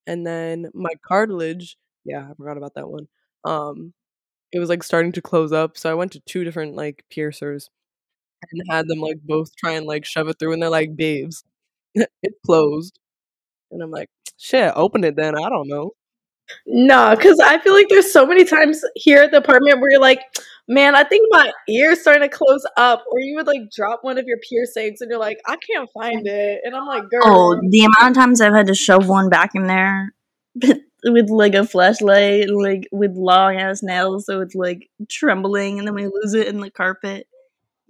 And 0.06 0.26
then 0.26 0.68
my 0.74 0.90
cartilage, 1.06 1.76
yeah, 2.04 2.28
I 2.30 2.34
forgot 2.36 2.58
about 2.58 2.74
that 2.76 2.88
one. 2.90 3.08
Um, 3.44 3.94
it 4.52 4.58
was 4.58 4.68
like 4.68 4.82
starting 4.82 5.12
to 5.12 5.22
close 5.22 5.52
up, 5.52 5.76
so 5.78 5.90
I 5.90 5.94
went 5.94 6.12
to 6.12 6.20
two 6.20 6.44
different 6.44 6.76
like 6.76 7.04
piercers 7.10 7.70
and 8.50 8.62
had 8.70 8.88
them 8.88 9.00
like 9.00 9.18
both 9.24 9.54
try 9.56 9.72
and 9.72 9.86
like 9.86 10.04
shove 10.04 10.28
it 10.28 10.38
through, 10.38 10.52
and 10.52 10.62
they're 10.62 10.70
like, 10.70 10.96
"Babes, 10.96 11.44
it 11.94 12.34
closed." 12.46 12.98
And 13.70 13.82
I'm 13.82 13.90
like, 13.90 14.08
"Shit, 14.38 14.72
open 14.76 15.04
it 15.04 15.16
then." 15.16 15.36
I 15.36 15.48
don't 15.50 15.68
know. 15.68 15.92
No, 16.66 17.14
because 17.14 17.38
I 17.40 17.58
feel 17.58 17.74
like 17.74 17.88
there's 17.88 18.10
so 18.10 18.26
many 18.26 18.44
times 18.44 18.82
here 18.94 19.22
at 19.22 19.30
the 19.30 19.36
apartment 19.36 19.80
where 19.80 19.90
you're 19.90 20.00
like, 20.00 20.20
man, 20.66 20.94
I 20.94 21.04
think 21.04 21.26
my 21.30 21.52
ear's 21.68 22.00
starting 22.00 22.22
to 22.22 22.28
close 22.28 22.64
up, 22.76 23.04
or 23.10 23.20
you 23.20 23.36
would 23.36 23.46
like 23.46 23.70
drop 23.70 24.00
one 24.02 24.18
of 24.18 24.26
your 24.26 24.38
piercings 24.48 25.00
and 25.00 25.10
you're 25.10 25.20
like, 25.20 25.38
I 25.46 25.56
can't 25.56 25.88
find 25.92 26.26
it, 26.26 26.60
and 26.64 26.74
I'm 26.74 26.86
like, 26.86 27.04
oh, 27.04 27.08
girl, 27.08 27.20
Oh, 27.24 27.60
the 27.68 27.80
amount 27.80 28.16
of 28.16 28.22
times 28.22 28.40
I've 28.40 28.54
had 28.54 28.66
to 28.68 28.74
shove 28.74 29.08
one 29.08 29.28
back 29.28 29.54
in 29.54 29.66
there 29.66 30.14
with 31.04 31.30
like 31.30 31.54
a 31.54 31.66
flashlight, 31.66 32.50
like 32.50 32.88
with 32.92 33.12
long 33.16 33.56
ass 33.56 33.82
nails, 33.82 34.26
so 34.26 34.40
it's 34.40 34.54
like 34.54 34.88
trembling, 35.08 35.78
and 35.78 35.86
then 35.86 35.94
we 35.94 36.06
lose 36.06 36.34
it 36.34 36.48
in 36.48 36.60
the 36.60 36.70
carpet. 36.70 37.26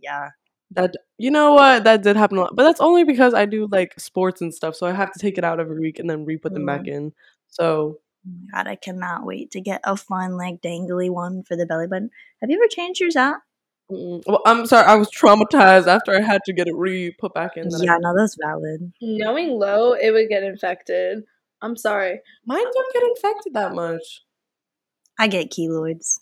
Yeah, 0.00 0.30
That 0.72 0.94
you 1.16 1.30
know 1.30 1.54
what 1.54 1.84
that 1.84 2.02
did 2.02 2.16
happen 2.16 2.38
a 2.38 2.42
lot, 2.42 2.54
but 2.56 2.62
that's 2.64 2.80
only 2.80 3.04
because 3.04 3.34
I 3.34 3.46
do 3.46 3.66
like 3.70 3.98
sports 3.98 4.40
and 4.40 4.54
stuff, 4.54 4.74
so 4.76 4.86
I 4.86 4.92
have 4.92 5.12
to 5.12 5.18
take 5.18 5.38
it 5.38 5.44
out 5.44 5.60
every 5.60 5.80
week 5.80 5.98
and 5.98 6.08
then 6.08 6.24
re-put 6.24 6.52
them 6.54 6.66
back 6.66 6.86
in. 6.86 7.12
So 7.48 7.98
Oh 8.26 8.32
god, 8.52 8.66
I 8.66 8.74
cannot 8.76 9.24
wait 9.24 9.50
to 9.52 9.60
get 9.60 9.80
a 9.84 9.96
fun 9.96 10.36
like 10.36 10.60
dangly 10.60 11.08
one 11.10 11.42
for 11.44 11.56
the 11.56 11.64
belly 11.66 11.86
button. 11.86 12.10
Have 12.40 12.50
you 12.50 12.58
ever 12.58 12.68
changed 12.68 13.00
yours 13.00 13.16
out? 13.16 13.36
mm, 13.90 14.22
well, 14.26 14.42
I'm 14.44 14.66
sorry, 14.66 14.86
I 14.86 14.96
was 14.96 15.08
traumatized 15.10 15.86
after 15.86 16.14
I 16.14 16.20
had 16.20 16.42
to 16.44 16.52
get 16.52 16.66
it 16.68 16.74
re-put 16.76 17.32
back 17.32 17.56
in. 17.56 17.68
then 17.70 17.80
I- 17.80 17.84
Yeah, 17.84 17.98
no, 18.00 18.14
that's 18.16 18.36
valid. 18.40 18.92
knowing 19.00 19.50
low, 19.58 19.94
it 19.94 20.10
would 20.10 20.28
get 20.28 20.42
infected. 20.42 21.24
I'm 21.62 21.76
sorry. 21.76 22.20
Mine 22.46 22.64
don't 22.64 22.92
get 22.94 23.02
infected 23.02 23.54
that 23.54 23.74
much. 23.74 24.22
I 25.18 25.26
get 25.28 25.50
keloids. 25.50 26.18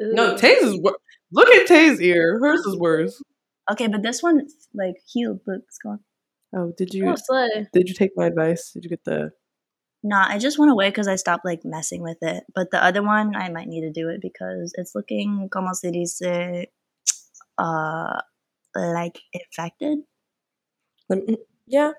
No, 0.00 0.36
Tay's 0.36 0.62
is 0.62 0.78
worse. 0.80 0.96
Look 1.30 1.48
at 1.48 1.66
Tay's 1.66 2.00
ear. 2.00 2.38
Hers 2.40 2.60
is 2.66 2.76
worse. 2.76 3.22
Okay, 3.70 3.86
but 3.86 4.02
this 4.02 4.22
one 4.22 4.46
like 4.74 4.96
healed. 5.06 5.40
Look, 5.46 5.62
it's 5.68 5.78
gone. 5.78 6.00
Oh, 6.54 6.72
did 6.76 6.92
you 6.92 7.08
Oh, 7.08 7.14
slay. 7.16 7.68
did 7.72 7.88
you 7.88 7.94
take 7.94 8.10
my 8.16 8.26
advice? 8.26 8.72
Did 8.72 8.84
you 8.84 8.90
get 8.90 9.04
the 9.04 9.30
Nah, 10.04 10.26
I 10.28 10.38
just 10.38 10.58
went 10.58 10.72
away 10.72 10.88
because 10.90 11.06
I 11.06 11.14
stopped 11.14 11.44
like 11.44 11.60
messing 11.64 12.02
with 12.02 12.18
it. 12.22 12.42
But 12.52 12.72
the 12.72 12.82
other 12.84 13.04
one, 13.04 13.36
I 13.36 13.48
might 13.50 13.68
need 13.68 13.82
to 13.82 13.92
do 13.92 14.08
it 14.08 14.20
because 14.20 14.72
it's 14.76 14.96
looking 14.96 15.48
como 15.48 15.72
se 15.74 15.92
dice, 15.92 16.66
uh, 17.56 18.20
like 18.74 19.20
infected. 19.32 19.98
Let 21.08 21.24
me- 21.26 21.38
yeah, 21.66 21.92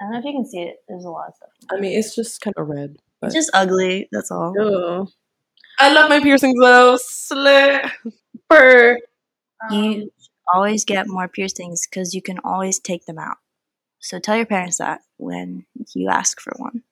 I 0.00 0.04
don't 0.04 0.12
know 0.12 0.18
if 0.18 0.24
you 0.24 0.32
can 0.32 0.46
see 0.46 0.60
it. 0.60 0.76
There's 0.88 1.04
a 1.04 1.10
lot 1.10 1.28
of 1.28 1.34
stuff. 1.36 1.48
I 1.70 1.80
mean 1.80 1.98
it's 1.98 2.14
just 2.14 2.40
kind 2.40 2.54
of 2.56 2.68
red. 2.68 2.96
But 3.20 3.28
It's 3.28 3.34
just 3.34 3.50
ugly. 3.54 4.08
That's 4.12 4.30
all. 4.30 4.54
Ugh. 4.60 5.08
I 5.78 5.92
love 5.92 6.08
my 6.10 6.20
piercings 6.20 6.54
though. 6.60 6.98
Slay. 7.00 7.82
For 8.50 8.98
You 9.70 10.10
always 10.54 10.84
get 10.84 11.06
more 11.08 11.28
piercings 11.28 11.86
because 11.88 12.14
you 12.14 12.22
can 12.22 12.38
always 12.44 12.78
take 12.78 13.06
them 13.06 13.18
out. 13.18 13.38
So 13.98 14.18
tell 14.18 14.36
your 14.36 14.46
parents 14.46 14.78
that 14.78 15.00
when 15.16 15.66
you 15.94 16.08
ask 16.08 16.40
for 16.40 16.52
one. 16.56 16.82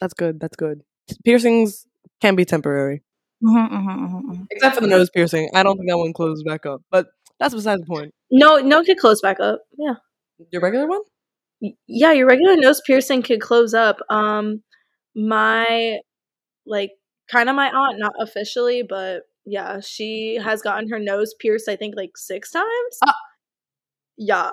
That's 0.00 0.14
good. 0.14 0.40
That's 0.40 0.56
good. 0.56 0.82
Piercings 1.24 1.86
can 2.20 2.36
be 2.36 2.44
temporary, 2.44 3.02
Mm-hmm, 3.42 3.74
mm-hmm, 3.74 4.30
mm-hmm. 4.30 4.42
except 4.50 4.74
for 4.76 4.80
the 4.82 4.86
nose 4.86 5.08
piercing. 5.10 5.50
I 5.54 5.62
don't 5.62 5.76
think 5.76 5.88
that 5.88 5.98
one 5.98 6.12
closes 6.12 6.44
back 6.44 6.66
up, 6.66 6.82
but 6.90 7.08
that's 7.38 7.54
besides 7.54 7.80
the 7.80 7.86
point. 7.86 8.14
no, 8.30 8.58
no, 8.58 8.80
it 8.80 8.86
could 8.86 8.98
close 8.98 9.20
back 9.20 9.40
up. 9.40 9.62
Yeah. 9.78 9.94
Your 10.52 10.62
regular 10.62 10.86
one? 10.86 11.00
Y- 11.60 11.74
yeah, 11.86 12.12
your 12.12 12.26
regular 12.26 12.56
nose 12.56 12.80
piercing 12.86 13.22
could 13.22 13.40
close 13.40 13.74
up. 13.74 13.98
Um, 14.10 14.62
my 15.14 15.98
like 16.66 16.92
kind 17.30 17.48
of 17.48 17.56
my 17.56 17.68
aunt, 17.70 17.98
not 17.98 18.12
officially, 18.18 18.82
but 18.82 19.22
yeah, 19.46 19.80
she 19.80 20.36
has 20.42 20.62
gotten 20.62 20.90
her 20.90 20.98
nose 20.98 21.34
pierced. 21.40 21.68
I 21.68 21.76
think 21.76 21.94
like 21.96 22.16
six 22.16 22.50
times. 22.50 22.98
Ah. 23.06 23.14
Yeah, 24.22 24.50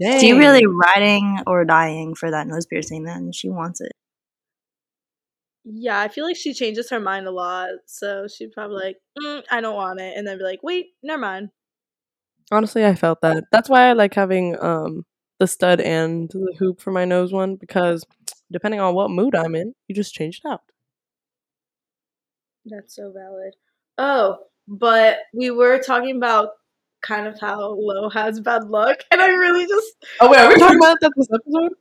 Dang. 0.00 0.20
She 0.20 0.32
really 0.32 0.66
riding 0.66 1.38
or 1.46 1.64
dying 1.64 2.14
for 2.14 2.30
that 2.32 2.46
nose 2.48 2.66
piercing. 2.66 3.04
Then 3.04 3.30
she 3.32 3.48
wants 3.48 3.80
it. 3.80 3.92
yeah. 5.64 6.00
I 6.00 6.08
feel 6.08 6.24
like 6.24 6.36
she 6.36 6.54
changes 6.54 6.90
her 6.90 7.00
mind 7.00 7.26
a 7.26 7.30
lot, 7.30 7.68
so 7.86 8.26
she'd 8.28 8.52
probably 8.52 8.76
like, 8.84 8.96
mm, 9.22 9.42
I 9.50 9.60
don't 9.60 9.74
want 9.76 10.00
it, 10.00 10.16
and 10.16 10.26
then 10.26 10.38
be 10.38 10.44
like, 10.44 10.62
wait, 10.62 10.86
never 11.02 11.20
mind. 11.20 11.50
Honestly, 12.50 12.84
I 12.84 12.94
felt 12.94 13.20
that. 13.22 13.44
That's 13.52 13.68
why 13.68 13.88
I 13.88 13.92
like 13.92 14.14
having 14.14 14.56
um 14.60 15.04
the 15.38 15.46
stud 15.46 15.80
and 15.80 16.28
the 16.30 16.54
hoop 16.58 16.80
for 16.80 16.90
my 16.90 17.04
nose 17.04 17.32
one 17.32 17.56
because 17.56 18.04
depending 18.50 18.80
on 18.80 18.94
what 18.94 19.10
mood 19.10 19.34
I'm 19.34 19.54
in, 19.54 19.74
you 19.86 19.94
just 19.94 20.14
change 20.14 20.40
it 20.44 20.48
out. 20.48 20.62
That's 22.66 22.96
so 22.96 23.12
valid. 23.12 23.54
Oh, 23.96 24.38
but 24.66 25.18
we 25.32 25.50
were 25.50 25.78
talking 25.78 26.16
about 26.16 26.50
kind 27.02 27.26
of 27.26 27.38
how 27.40 27.70
Lo 27.78 28.10
has 28.10 28.40
bad 28.40 28.64
luck, 28.64 28.98
and 29.10 29.22
I 29.22 29.28
really 29.28 29.66
just 29.66 29.94
Oh 30.20 30.30
wait, 30.30 30.38
are 30.38 30.48
we 30.48 30.56
talking 30.56 30.78
about 30.78 30.98
that 31.00 31.12
this 31.16 31.28
episode? 31.32 31.72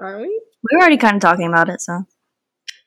aren't 0.00 0.22
we? 0.22 0.28
We 0.28 0.76
were 0.76 0.80
already 0.80 0.96
kind 0.96 1.16
of 1.16 1.22
talking 1.22 1.46
about 1.46 1.68
it, 1.68 1.80
so 1.80 2.04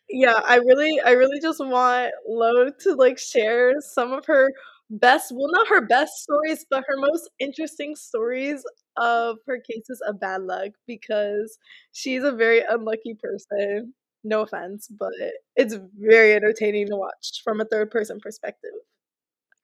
yeah 0.10 0.40
i 0.46 0.58
really 0.58 1.02
i 1.02 1.12
really 1.12 1.40
just 1.40 1.60
want 1.60 2.12
lo 2.28 2.70
to 2.70 2.94
like 2.94 3.18
share 3.18 3.74
some 3.82 4.14
of 4.14 4.26
her 4.26 4.50
best 4.94 5.32
well 5.36 5.52
not 5.52 5.68
her 5.68 5.82
best 5.82 6.14
stories 6.24 6.66
but 6.70 6.84
her 6.88 6.98
most 6.98 7.30
interesting 7.40 7.96
stories 7.96 8.64
of 8.98 9.38
her 9.48 9.60
cases 9.60 10.02
of 10.08 10.20
bad 10.20 10.44
luck 10.44 10.72
because 10.88 11.58
she's 11.94 12.24
a 12.24 12.32
very 12.32 12.62
unlucky 12.70 13.16
person 13.22 13.94
no 14.24 14.42
offense 14.42 14.88
but 15.00 15.12
it's 15.56 15.76
very 16.00 16.34
entertaining 16.34 16.88
to 16.88 16.96
watch 16.96 17.42
from 17.44 17.62
a 17.62 17.66
third 17.66 17.92
person 17.92 18.20
perspective 18.20 18.72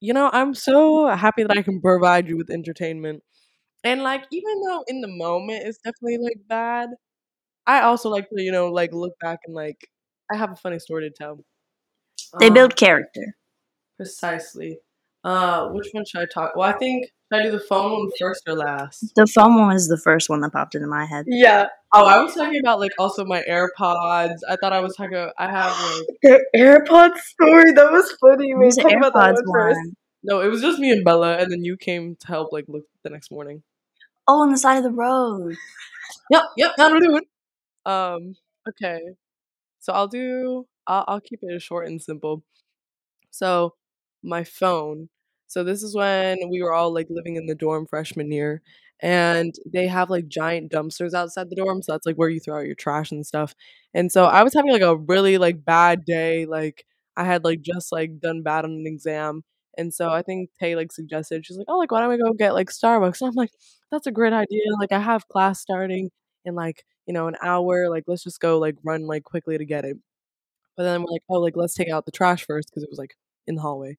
You 0.02 0.14
know, 0.14 0.30
I'm 0.32 0.54
so 0.54 1.08
happy 1.08 1.44
that 1.44 1.58
I 1.58 1.62
can 1.62 1.82
provide 1.82 2.28
you 2.28 2.38
with 2.38 2.50
entertainment. 2.50 3.24
And 3.84 4.04
like 4.04 4.26
even 4.32 4.62
though 4.62 4.84
in 4.88 5.02
the 5.02 5.08
moment 5.08 5.64
it's 5.66 5.80
definitely 5.80 6.20
like 6.20 6.38
bad, 6.48 6.90
I 7.68 7.82
also 7.82 8.10
like 8.10 8.30
to, 8.30 8.42
you 8.44 8.52
know, 8.52 8.70
like 8.72 8.94
look 8.94 9.14
back 9.22 9.40
and 9.46 9.56
like 9.56 9.90
I 10.32 10.38
have 10.38 10.52
a 10.52 10.56
funny 10.58 10.80
story 10.80 11.10
to 11.10 11.16
tell. 11.16 11.46
They 12.40 12.50
Um, 12.50 12.52
build 12.52 12.76
character. 12.76 13.36
precisely. 13.98 14.80
Uh, 15.30 15.68
which 15.70 15.88
one 15.92 16.04
should 16.06 16.22
I 16.22 16.26
talk? 16.34 16.56
Well, 16.56 16.68
I 16.68 16.76
think 16.78 17.06
should 17.32 17.40
I 17.42 17.44
do 17.44 17.52
the 17.52 17.60
phone 17.60 17.92
one 17.92 18.10
first 18.20 18.42
or 18.48 18.56
last? 18.56 19.12
The 19.16 19.28
phone 19.28 19.56
one 19.60 19.68
was 19.74 19.88
the 19.88 19.98
first 19.98 20.28
one 20.28 20.42
that 20.42 20.52
popped 20.54 20.74
into 20.74 20.88
my 20.88 21.06
head. 21.06 21.26
Yeah. 21.28 21.68
Oh, 21.94 22.06
I 22.06 22.24
was 22.24 22.34
talking 22.34 22.60
about 22.64 22.80
like 22.80 22.94
also 22.98 23.24
my 23.26 23.44
AirPods. 23.44 24.38
I 24.50 24.56
thought 24.60 24.74
I 24.74 24.80
was 24.80 24.96
talking. 24.96 25.14
About, 25.18 25.34
I 25.38 25.52
have 25.52 25.72
like 25.84 26.08
The 26.24 26.46
AirPods 26.56 27.18
story, 27.20 27.72
that 27.74 27.92
was 27.92 28.12
funny. 28.20 28.54
What 28.56 28.60
We 28.62 28.66
was 28.66 28.76
the 28.76 28.82
talk 28.84 28.94
about 28.94 29.14
that 29.14 29.36
AirPods 29.36 29.42
one 29.46 29.54
first. 29.54 29.78
one? 29.78 29.94
no, 30.24 30.42
it 30.42 30.48
was 30.48 30.62
just 30.62 30.80
me 30.80 30.90
and 30.92 31.06
Bella, 31.06 31.38
and 31.38 31.52
then 31.52 31.64
you 31.64 31.78
came 31.78 32.16
to 32.22 32.28
help 32.28 32.52
like 32.52 32.66
look 32.68 32.86
the 33.04 33.12
next 33.12 33.30
morning. 33.32 33.62
Oh, 34.28 34.42
on 34.42 34.52
the 34.52 34.58
side 34.58 34.78
of 34.78 34.84
the 34.84 34.92
road. 34.92 35.56
Yep, 36.32 36.44
yep, 36.58 36.72
that'll 36.78 37.00
do 37.00 37.18
it. 37.18 37.24
Um, 37.86 38.36
okay. 38.68 39.00
So 39.80 39.94
I'll 39.94 40.08
do 40.08 40.66
I'll 40.88 41.06
I'll 41.08 41.22
keep 41.22 41.40
it 41.44 41.62
short 41.62 41.88
and 41.88 42.02
simple. 42.02 42.44
So 43.30 43.76
my 44.24 44.44
phone. 44.44 45.10
So 45.50 45.64
this 45.66 45.84
is 45.84 45.96
when 45.96 46.38
we 46.52 46.62
were 46.64 46.74
all 46.74 46.94
like 46.94 47.08
living 47.10 47.36
in 47.38 47.48
the 47.48 47.56
dorm 47.56 47.88
freshman 47.88 48.32
year 48.32 48.62
and 49.02 49.54
they 49.72 49.88
have 49.88 50.10
like 50.12 50.28
giant 50.30 50.72
dumpsters 50.72 51.14
outside 51.16 51.50
the 51.50 51.56
dorm, 51.58 51.82
so 51.82 51.94
that's 51.94 52.06
like 52.08 52.18
where 52.18 52.30
you 52.30 52.40
throw 52.42 52.60
out 52.60 52.68
your 52.68 52.76
trash 52.76 53.12
and 53.12 53.26
stuff. 53.28 53.56
And 53.94 54.12
so 54.12 54.26
I 54.26 54.44
was 54.44 54.54
having 54.54 54.72
like 54.72 54.82
a 54.84 54.96
really 54.98 55.38
like 55.38 55.66
bad 55.66 56.06
day, 56.06 56.46
like 56.46 56.86
I 57.18 57.26
had 57.26 57.44
like 57.46 57.62
just 57.62 57.92
like 57.92 58.20
done 58.22 58.44
bad 58.44 58.66
on 58.66 58.72
an 58.72 58.86
exam. 58.88 59.44
And 59.78 59.94
so 59.94 60.10
I 60.12 60.22
think 60.24 60.50
Tay 60.60 60.76
like 60.76 60.92
suggested, 60.92 61.46
she's 61.46 61.58
like, 61.58 61.68
Oh, 61.70 61.78
like 61.78 61.92
why 61.92 62.02
don't 62.02 62.10
we 62.10 62.18
go 62.18 62.34
get 62.34 62.54
like 62.54 62.70
Starbucks? 62.70 63.22
And 63.22 63.30
I'm 63.30 63.36
like, 63.36 63.52
That's 63.92 64.08
a 64.08 64.12
great 64.12 64.34
idea. 64.34 64.62
Like 64.80 64.92
I 64.92 65.00
have 65.00 65.28
class 65.30 65.60
starting 65.62 66.10
in 66.46 66.56
like 66.56 66.84
you 67.06 67.14
know 67.14 67.28
an 67.28 67.36
hour 67.44 67.90
like 67.90 68.04
let's 68.08 68.24
just 68.24 68.40
go 68.40 68.60
like 68.60 68.76
run 68.84 69.06
like 69.08 69.24
quickly 69.24 69.58
to 69.58 69.66
get 69.66 69.84
it 69.84 69.98
but 70.78 70.84
then 70.84 71.02
we're 71.02 71.12
like 71.12 71.24
oh 71.30 71.40
like 71.40 71.56
let's 71.58 71.74
take 71.76 71.90
out 71.90 72.06
the 72.06 72.12
trash 72.12 72.46
first 72.46 72.70
because 72.70 72.84
it 72.84 72.90
was 72.90 73.00
like 73.00 73.16
in 73.48 73.56
the 73.56 73.62
hallway 73.62 73.98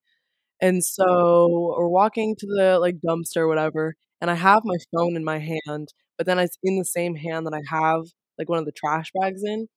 and 0.61 0.85
so 0.85 1.75
we're 1.79 1.89
walking 1.89 2.35
to 2.39 2.47
the 2.47 2.79
like 2.79 2.97
dumpster 3.07 3.39
or 3.39 3.49
whatever 3.49 3.95
and 4.21 4.31
i 4.31 4.35
have 4.35 4.63
my 4.65 4.77
phone 4.95 5.17
in 5.17 5.25
my 5.25 5.39
hand 5.39 5.89
but 6.19 6.27
then 6.27 6.39
it's 6.39 6.59
in 6.63 6.79
the 6.79 6.85
same 6.85 7.15
hand 7.17 7.47
that 7.47 7.55
i 7.55 7.63
have 7.69 8.03
like 8.39 8.49
one 8.49 8.59
of 8.59 8.65
the 8.67 8.73
trash 8.73 9.11
bags 9.21 9.43
in 9.45 9.69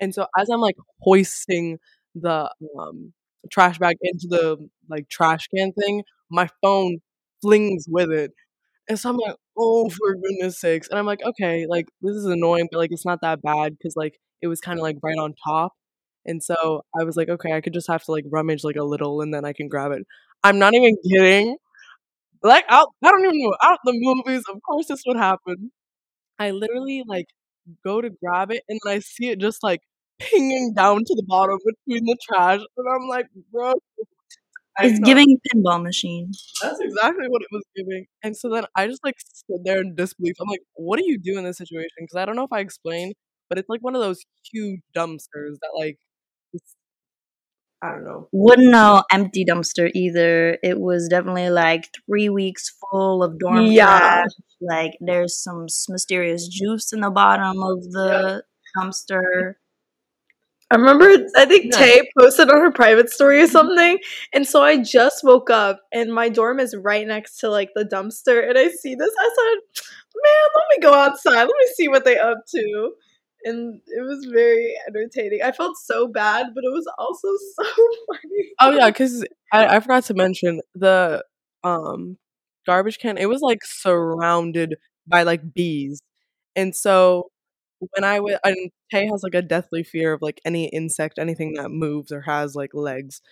and 0.00 0.14
so 0.14 0.26
as 0.38 0.48
i'm 0.50 0.60
like 0.60 0.76
hoisting 1.02 1.78
the 2.14 2.50
um 2.78 3.12
trash 3.50 3.78
bag 3.78 3.96
into 4.02 4.26
the 4.28 4.56
like 4.90 5.08
trash 5.08 5.48
can 5.56 5.72
thing 5.72 6.02
my 6.30 6.48
phone 6.62 6.98
flings 7.42 7.86
with 7.88 8.10
it 8.10 8.32
and 8.88 8.98
so 8.98 9.10
I'm 9.10 9.16
like, 9.16 9.36
oh, 9.58 9.88
for 9.88 10.14
goodness 10.16 10.58
sakes. 10.60 10.88
And 10.88 10.98
I'm 10.98 11.06
like, 11.06 11.20
okay, 11.24 11.66
like, 11.68 11.86
this 12.02 12.16
is 12.16 12.24
annoying, 12.26 12.68
but 12.70 12.78
like, 12.78 12.90
it's 12.92 13.06
not 13.06 13.20
that 13.22 13.40
bad 13.42 13.76
because 13.78 13.94
like, 13.96 14.18
it 14.42 14.48
was 14.48 14.60
kind 14.60 14.78
of 14.78 14.82
like 14.82 14.96
right 15.02 15.18
on 15.18 15.34
top. 15.46 15.72
And 16.26 16.42
so 16.42 16.82
I 16.98 17.04
was 17.04 17.16
like, 17.16 17.28
okay, 17.28 17.52
I 17.52 17.60
could 17.60 17.72
just 17.72 17.88
have 17.88 18.02
to 18.04 18.12
like 18.12 18.24
rummage 18.30 18.64
like 18.64 18.76
a 18.76 18.84
little 18.84 19.20
and 19.22 19.32
then 19.32 19.44
I 19.44 19.52
can 19.52 19.68
grab 19.68 19.92
it. 19.92 20.02
I'm 20.44 20.58
not 20.58 20.74
even 20.74 20.96
kidding. 21.08 21.56
Like, 22.42 22.64
out, 22.68 22.88
I 23.04 23.10
don't 23.10 23.24
even 23.24 23.42
know. 23.42 23.54
Out 23.62 23.78
the 23.84 23.92
movies, 23.94 24.44
of 24.52 24.60
course, 24.62 24.88
this 24.88 25.02
would 25.06 25.16
happen. 25.18 25.72
I 26.38 26.52
literally 26.52 27.04
like 27.06 27.26
go 27.84 28.00
to 28.00 28.10
grab 28.10 28.50
it 28.52 28.64
and 28.68 28.80
then 28.84 28.94
I 28.94 29.00
see 29.00 29.30
it 29.30 29.40
just 29.40 29.62
like 29.62 29.80
pinging 30.20 30.74
down 30.74 31.00
to 31.04 31.14
the 31.16 31.24
bottom 31.26 31.58
between 31.64 32.06
the 32.06 32.16
trash. 32.28 32.60
And 32.76 32.88
I'm 32.88 33.08
like, 33.08 33.26
bro. 33.52 33.74
I 34.78 34.86
It's 34.86 35.00
know. 35.00 35.06
giving 35.06 35.38
pinball 35.52 35.82
machine. 35.82 36.32
That's 36.62 36.80
exactly 36.80 37.26
what 37.28 37.42
it 37.42 37.48
was 37.52 37.64
giving. 37.76 38.06
And 38.22 38.36
so 38.36 38.48
then 38.48 38.64
I 38.76 38.86
just 38.86 39.04
like 39.04 39.16
stood 39.18 39.64
there 39.64 39.80
in 39.80 39.94
disbelief. 39.94 40.34
I'm 40.40 40.48
like, 40.48 40.62
what 40.74 40.98
do 40.98 41.04
you 41.06 41.18
do 41.18 41.38
in 41.38 41.44
this 41.44 41.58
situation? 41.58 41.90
Because 42.00 42.16
I 42.16 42.24
don't 42.24 42.36
know 42.36 42.44
if 42.44 42.52
I 42.52 42.60
explained, 42.60 43.14
but 43.48 43.58
it's 43.58 43.68
like 43.68 43.82
one 43.82 43.94
of 43.94 44.00
those 44.02 44.20
huge 44.52 44.80
dumpsters 44.96 45.56
that 45.60 45.70
like, 45.76 45.98
I 47.82 47.92
don't 47.92 48.04
know. 48.04 48.28
Wouldn't 48.32 48.70
know 48.70 49.02
empty 49.10 49.44
dumpster 49.44 49.90
either. 49.94 50.58
It 50.62 50.78
was 50.78 51.08
definitely 51.08 51.48
like 51.48 51.88
three 52.06 52.28
weeks 52.28 52.70
full 52.90 53.22
of 53.22 53.38
dorm 53.38 53.62
Yeah. 53.66 53.86
trash. 53.98 54.26
Like 54.60 54.92
there's 55.00 55.42
some 55.42 55.66
mysterious 55.88 56.46
juice 56.46 56.92
in 56.92 57.00
the 57.00 57.10
bottom 57.10 57.62
of 57.62 57.82
the 57.90 58.42
dumpster. 58.76 59.54
I 60.70 60.76
remember, 60.76 61.26
I 61.36 61.46
think 61.46 61.72
Yeah. 61.72 61.78
Tay 61.78 62.10
posted 62.18 62.50
on 62.50 62.60
her 62.60 62.70
private 62.70 63.10
story 63.10 63.40
or 63.42 63.48
something. 63.48 63.98
And 64.32 64.46
so 64.46 64.62
I 64.62 64.76
just 64.76 65.24
woke 65.24 65.50
up 65.50 65.80
and 65.92 66.12
my 66.14 66.28
dorm 66.28 66.60
is 66.60 66.76
right 66.76 67.06
next 67.06 67.38
to 67.38 67.48
like 67.48 67.70
the 67.74 67.84
dumpster. 67.84 68.46
And 68.48 68.56
I 68.58 68.68
see 68.68 68.94
this. 68.94 69.10
I 69.18 69.30
said, 69.34 69.82
man, 70.14 70.50
let 70.54 70.64
me 70.76 70.82
go 70.82 70.94
outside. 70.94 71.34
Let 71.34 71.46
me 71.46 71.72
see 71.74 71.88
what 71.88 72.04
they 72.04 72.18
up 72.18 72.38
to. 72.54 72.92
And 73.44 73.80
it 73.86 74.02
was 74.02 74.26
very 74.32 74.74
entertaining. 74.88 75.40
I 75.42 75.52
felt 75.52 75.76
so 75.78 76.06
bad, 76.08 76.48
but 76.54 76.64
it 76.64 76.72
was 76.72 76.86
also 76.98 77.28
so 77.56 77.72
funny. 78.06 78.50
Oh 78.60 78.72
yeah, 78.72 78.90
because 78.90 79.24
I, 79.52 79.76
I 79.76 79.80
forgot 79.80 80.04
to 80.04 80.14
mention 80.14 80.60
the 80.74 81.24
um 81.64 82.18
garbage 82.66 82.98
can. 82.98 83.18
It 83.18 83.28
was 83.28 83.40
like 83.40 83.60
surrounded 83.64 84.76
by 85.06 85.22
like 85.24 85.54
bees, 85.54 86.02
and 86.56 86.74
so 86.76 87.30
when 87.78 88.04
I 88.04 88.20
went, 88.20 88.40
and 88.44 88.70
Tay 88.92 89.06
has 89.08 89.22
like 89.24 89.34
a 89.34 89.42
deathly 89.42 89.84
fear 89.84 90.12
of 90.14 90.22
like 90.22 90.40
any 90.44 90.66
insect, 90.68 91.18
anything 91.18 91.54
that 91.54 91.70
moves 91.70 92.12
or 92.12 92.22
has 92.22 92.54
like 92.56 92.70
legs. 92.74 93.22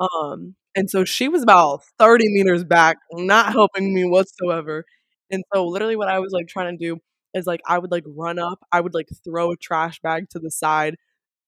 Um, 0.00 0.56
and 0.76 0.90
so 0.90 1.04
she 1.04 1.28
was 1.28 1.42
about 1.42 1.82
thirty 1.98 2.26
meters 2.28 2.64
back, 2.64 2.98
not 3.12 3.52
helping 3.52 3.94
me 3.94 4.04
whatsoever. 4.04 4.84
And 5.30 5.42
so 5.54 5.66
literally, 5.66 5.96
what 5.96 6.08
I 6.08 6.18
was 6.20 6.32
like 6.32 6.48
trying 6.48 6.76
to 6.76 6.84
do 6.84 7.00
is 7.34 7.46
like 7.46 7.60
I 7.66 7.78
would 7.78 7.90
like 7.92 8.04
run 8.06 8.38
up, 8.38 8.60
I 8.72 8.80
would 8.80 8.94
like 8.94 9.08
throw 9.24 9.52
a 9.52 9.56
trash 9.56 10.00
bag 10.00 10.28
to 10.30 10.38
the 10.38 10.50
side, 10.50 10.96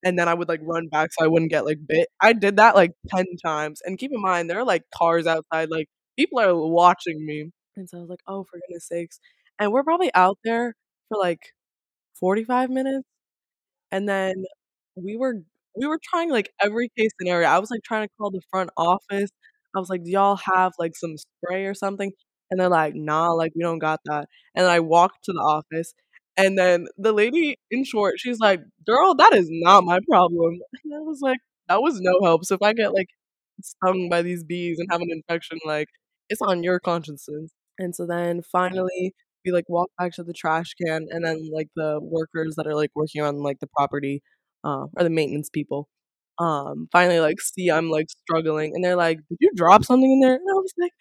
and 0.05 0.19
then 0.19 0.29
I 0.29 0.35
would 0.35 0.49
like 0.49 0.61
run 0.63 0.89
back 0.89 1.11
so 1.13 1.25
I 1.25 1.29
wouldn't 1.29 1.51
get 1.51 1.67
like 1.67 1.79
bit. 1.87 2.09
I 2.21 2.33
did 2.35 2.57
that 2.59 2.75
like 2.77 2.93
10 3.09 3.27
times. 3.45 3.81
And 3.85 3.99
keep 3.99 4.13
in 4.15 4.21
mind, 4.23 4.51
there 4.51 4.59
are 4.61 4.65
like 4.65 4.85
cars 4.95 5.27
outside, 5.27 5.71
like 5.71 5.89
people 6.19 6.41
are 6.41 6.55
watching 6.57 7.25
me. 7.27 7.51
And 7.77 7.89
so 7.89 7.99
I 7.99 8.01
was 8.03 8.11
like, 8.11 8.21
oh, 8.29 8.45
for 8.45 8.59
goodness 8.69 8.89
sakes. 8.89 9.21
And 9.59 9.73
we're 9.73 9.85
probably 9.85 10.13
out 10.15 10.39
there 10.45 10.75
for 11.09 11.19
like 11.19 11.41
45 12.21 12.71
minutes. 12.71 13.05
And 13.93 14.09
then 14.09 14.45
we 14.97 15.17
were 15.17 15.35
we 15.77 15.87
were 15.87 16.01
trying 16.03 16.31
like 16.31 16.53
every 16.63 16.91
case 16.99 17.11
scenario. 17.21 17.49
I 17.49 17.59
was 17.59 17.71
like 17.71 17.83
trying 17.85 18.07
to 18.09 18.13
call 18.19 18.31
the 18.31 18.43
front 18.51 18.71
office. 18.77 19.31
I 19.77 19.81
was 19.81 19.91
like, 19.91 20.05
do 20.05 20.11
y'all 20.11 20.37
have 20.55 20.73
like 20.79 20.97
some 20.97 21.17
spray 21.19 21.67
or 21.67 21.75
something? 21.75 22.13
And 22.51 22.61
they're 22.61 22.69
like, 22.69 22.95
nah, 22.95 23.33
like 23.33 23.53
we 23.57 23.63
don't 23.63 23.79
got 23.79 24.01
that. 24.07 24.29
And 24.55 24.67
I 24.67 24.81
walked 24.81 25.25
to 25.25 25.33
the 25.33 25.41
office 25.41 25.95
and 26.37 26.59
then 26.59 26.87
the 26.99 27.13
lady 27.13 27.59
in 27.71 27.85
short, 27.85 28.15
she's 28.19 28.39
like, 28.41 28.61
Girl, 28.87 29.15
that 29.15 29.33
is 29.35 29.49
not 29.51 29.85
my 29.85 30.01
problem. 30.09 30.59
And 30.85 30.95
I 30.95 31.01
was 31.01 31.21
like, 31.23 31.39
that 31.69 31.83
was 31.83 32.01
no 32.01 32.13
help. 32.23 32.45
So 32.45 32.55
if 32.55 32.63
I 32.63 32.73
get 32.73 32.95
like 32.95 33.09
stung 33.63 34.09
by 34.11 34.23
these 34.23 34.45
bees 34.45 34.79
and 34.79 34.89
have 34.91 35.01
an 35.01 35.11
infection, 35.11 35.59
like 35.65 35.89
it's 36.29 36.43
on 36.43 36.63
your 36.63 36.79
consciences. 36.81 37.53
And 37.79 37.95
so 37.95 38.07
then 38.07 38.43
finally 38.43 39.15
we 39.45 39.53
like 39.53 39.69
walk 39.69 39.91
back 39.99 40.13
to 40.15 40.25
the 40.25 40.33
trash 40.33 40.75
can 40.85 41.07
and 41.11 41.25
then 41.25 41.49
like 41.53 41.69
the 41.77 41.99
workers 42.03 42.55
that 42.57 42.67
are 42.67 42.75
like 42.75 42.91
working 42.95 43.23
on 43.23 43.43
like 43.43 43.59
the 43.61 43.69
property, 43.77 44.23
uh, 44.65 44.87
or 44.97 45.05
the 45.05 45.11
maintenance 45.11 45.49
people, 45.51 45.89
um, 46.39 46.89
finally 46.93 47.21
like 47.21 47.41
see 47.41 47.71
I'm 47.71 47.91
like 47.91 48.07
struggling 48.11 48.73
and 48.75 48.85
they're 48.85 48.97
like, 48.97 49.19
Did 49.29 49.39
you 49.41 49.51
drop 49.57 49.85
something 49.85 50.11
in 50.11 50.21
there? 50.21 50.35
And 50.35 50.43
I 50.51 50.55
was 50.55 50.75
like, 50.79 50.93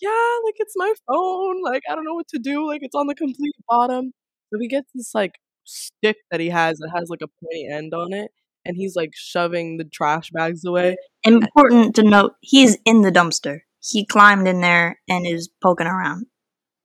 Yeah, 0.00 0.38
like 0.44 0.54
it's 0.58 0.74
my 0.76 0.92
phone. 1.08 1.62
Like 1.62 1.82
I 1.90 1.94
don't 1.94 2.04
know 2.04 2.14
what 2.14 2.28
to 2.28 2.38
do. 2.38 2.66
Like 2.66 2.80
it's 2.82 2.94
on 2.94 3.06
the 3.06 3.14
complete 3.14 3.54
bottom. 3.68 4.12
So 4.52 4.58
he 4.60 4.68
gets 4.68 4.90
this 4.94 5.14
like 5.14 5.32
stick 5.64 6.16
that 6.30 6.40
he 6.40 6.50
has 6.50 6.78
that 6.78 6.90
has 6.94 7.08
like 7.08 7.22
a 7.22 7.28
pointy 7.42 7.68
end 7.70 7.94
on 7.94 8.12
it, 8.12 8.30
and 8.64 8.76
he's 8.76 8.94
like 8.96 9.10
shoving 9.14 9.78
the 9.78 9.84
trash 9.84 10.30
bags 10.32 10.64
away. 10.64 10.96
Important 11.24 11.94
to 11.96 12.02
note, 12.02 12.34
he's 12.40 12.76
in 12.84 13.02
the 13.02 13.12
dumpster. 13.12 13.60
He 13.82 14.04
climbed 14.04 14.48
in 14.48 14.60
there 14.60 15.00
and 15.08 15.26
is 15.26 15.48
poking 15.62 15.86
around. 15.86 16.26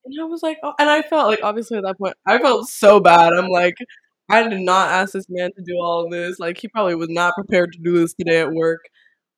And 0.06 0.15
I 0.19 0.26
was 0.26 0.41
like, 0.41 0.58
oh, 0.63 0.74
and 0.80 0.89
I 0.89 1.02
felt 1.02 1.28
like 1.28 1.39
obviously 1.43 1.78
at 1.78 1.84
that 1.84 1.97
point 1.97 2.15
I 2.28 2.39
felt 2.39 2.67
so 2.69 3.00
bad. 3.00 3.34
I'm 3.34 3.50
like, 3.50 3.76
I 4.30 4.47
did 4.47 4.62
not 4.62 4.89
ask 4.89 5.13
this 5.13 5.26
man 5.30 5.52
to 5.56 5.63
do 5.65 5.78
all 5.82 6.10
this. 6.10 6.39
Like 6.39 6.58
he 6.58 6.67
probably 6.69 6.95
was 6.95 7.10
not 7.10 7.34
prepared 7.36 7.74
to 7.74 7.80
do 7.84 8.00
this 8.00 8.13
today 8.13 8.39
at 8.41 8.52
work. 8.52 8.82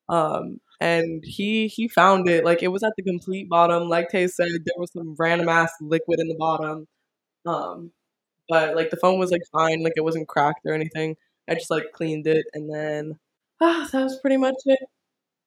Um, 0.10 0.60
and 0.82 1.24
he 1.26 1.68
he 1.68 1.88
found 1.88 2.28
it. 2.30 2.46
Like 2.46 2.64
it 2.64 2.70
was 2.70 2.84
at 2.84 2.94
the 2.98 3.04
complete 3.04 3.50
bottom. 3.50 3.90
Like 3.90 4.10
Tay 4.10 4.28
said, 4.28 4.48
there 4.66 4.76
was 4.78 4.92
some 4.94 5.16
random 5.18 5.50
ass 5.50 5.72
liquid 5.82 6.20
in 6.20 6.28
the 6.28 6.36
bottom. 6.36 6.88
Um, 7.46 7.92
but 8.50 8.76
like 8.76 8.90
the 8.90 8.98
phone 8.98 9.20
was 9.20 9.32
like 9.32 9.44
fine. 9.52 9.84
Like 9.84 9.94
it 9.96 10.04
wasn't 10.04 10.28
cracked 10.28 10.62
or 10.66 10.74
anything. 10.74 11.16
I 11.50 11.56
just 11.56 11.72
like 11.72 11.92
cleaned 11.94 12.28
it 12.28 12.46
and 12.54 12.74
then 12.74 13.20
ah, 13.62 13.90
that 13.94 14.04
was 14.04 14.20
pretty 14.20 14.38
much 14.38 14.56
it. 14.66 14.80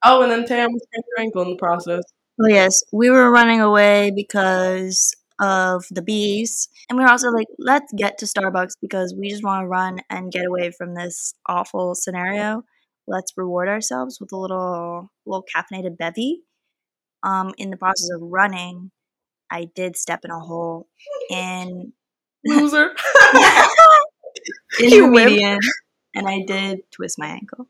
Oh, 0.05 0.23
and 0.23 0.31
then 0.31 0.47
Tay 0.47 0.63
almost 0.63 0.85
sprained 0.85 1.05
her 1.17 1.23
ankle 1.23 1.43
in 1.43 1.51
the 1.51 1.57
process. 1.57 2.03
Oh 2.43 2.49
yes, 2.49 2.83
we 2.93 3.11
were 3.11 3.31
running 3.31 3.61
away 3.61 4.13
because 4.15 5.15
of 5.41 5.85
the 5.91 6.03
bees, 6.03 6.69
and 6.89 6.99
we 6.99 7.05
were 7.05 7.11
also 7.11 7.31
like, 7.31 7.47
let's 7.59 7.93
get 7.95 8.19
to 8.19 8.27
Starbucks 8.27 8.75
because 8.81 9.15
we 9.19 9.31
just 9.31 9.43
want 9.45 9.63
to 9.65 9.69
run 9.69 10.01
and 10.11 10.33
get 10.33 10.47
away 10.47 10.71
from 10.71 10.95
this 10.95 11.35
awful 11.47 11.95
scenario. 11.95 12.63
Let's 13.09 13.33
reward 13.37 13.69
ourselves 13.69 14.21
with 14.21 14.33
a 14.33 14.37
little 14.37 15.11
little 15.25 15.45
caffeinated 15.55 15.97
bevy. 15.97 16.43
Um, 17.23 17.55
in 17.59 17.71
the 17.71 17.77
process 17.77 18.11
of 18.15 18.23
running, 18.23 18.91
I 19.51 19.69
did 19.75 19.97
step 19.97 20.25
in 20.25 20.31
a 20.31 20.39
hole, 20.39 20.89
and 21.31 21.93
Loser. 22.45 22.91
in 24.81 24.91
You 24.91 25.03
the 25.03 25.09
median, 25.09 25.59
and 26.15 26.29
I 26.29 26.43
did 26.47 26.81
twist 26.93 27.19
my 27.19 27.29
ankle. 27.29 27.69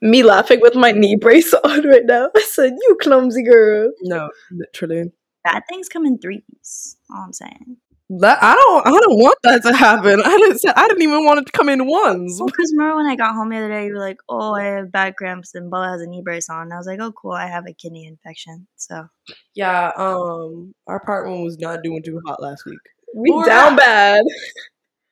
Me 0.00 0.22
laughing 0.22 0.60
with 0.60 0.74
my 0.74 0.92
knee 0.92 1.16
brace 1.16 1.54
on 1.64 1.88
right 1.88 2.04
now. 2.04 2.30
I 2.36 2.40
said, 2.40 2.74
"You 2.80 2.98
clumsy 3.00 3.42
girl." 3.42 3.92
No, 4.02 4.30
literally. 4.50 5.12
Bad 5.44 5.62
things 5.68 5.88
come 5.88 6.06
in 6.06 6.18
threes. 6.18 6.96
All 7.10 7.24
I'm 7.24 7.32
saying. 7.32 7.76
That 8.10 8.38
I 8.42 8.54
don't. 8.54 8.86
I 8.86 8.90
don't 8.90 9.18
want 9.18 9.38
that 9.44 9.62
to 9.62 9.72
happen. 9.74 10.20
I 10.22 10.36
didn't. 10.36 10.58
Say, 10.58 10.68
I 10.76 10.86
didn't 10.88 11.02
even 11.02 11.24
want 11.24 11.40
it 11.40 11.46
to 11.46 11.52
come 11.52 11.70
in 11.70 11.86
ones. 11.86 12.36
Well, 12.38 12.46
because 12.48 12.70
remember 12.76 12.96
when 12.96 13.06
I 13.06 13.16
got 13.16 13.34
home 13.34 13.48
the 13.48 13.56
other 13.56 13.68
day, 13.70 13.86
you 13.86 13.94
were 13.94 13.98
like, 13.98 14.18
"Oh, 14.28 14.54
I 14.54 14.64
have 14.64 14.92
bad 14.92 15.16
cramps," 15.16 15.54
and 15.54 15.70
Bella 15.70 15.88
has 15.88 16.02
a 16.02 16.06
knee 16.06 16.20
brace 16.22 16.50
on. 16.50 16.62
And 16.64 16.74
I 16.74 16.76
was 16.76 16.86
like, 16.86 17.00
"Oh, 17.00 17.12
cool, 17.12 17.32
I 17.32 17.46
have 17.46 17.64
a 17.66 17.72
kidney 17.72 18.06
infection." 18.06 18.66
So 18.76 19.08
Yeah. 19.54 19.90
Um. 19.96 20.74
Our 20.86 20.96
apartment 20.96 21.44
was 21.44 21.58
not 21.58 21.82
doing 21.82 22.02
too 22.02 22.20
hot 22.26 22.42
last 22.42 22.66
week. 22.66 22.78
We 23.14 23.30
Or- 23.30 23.44
down 23.46 23.74
bad. 23.76 24.22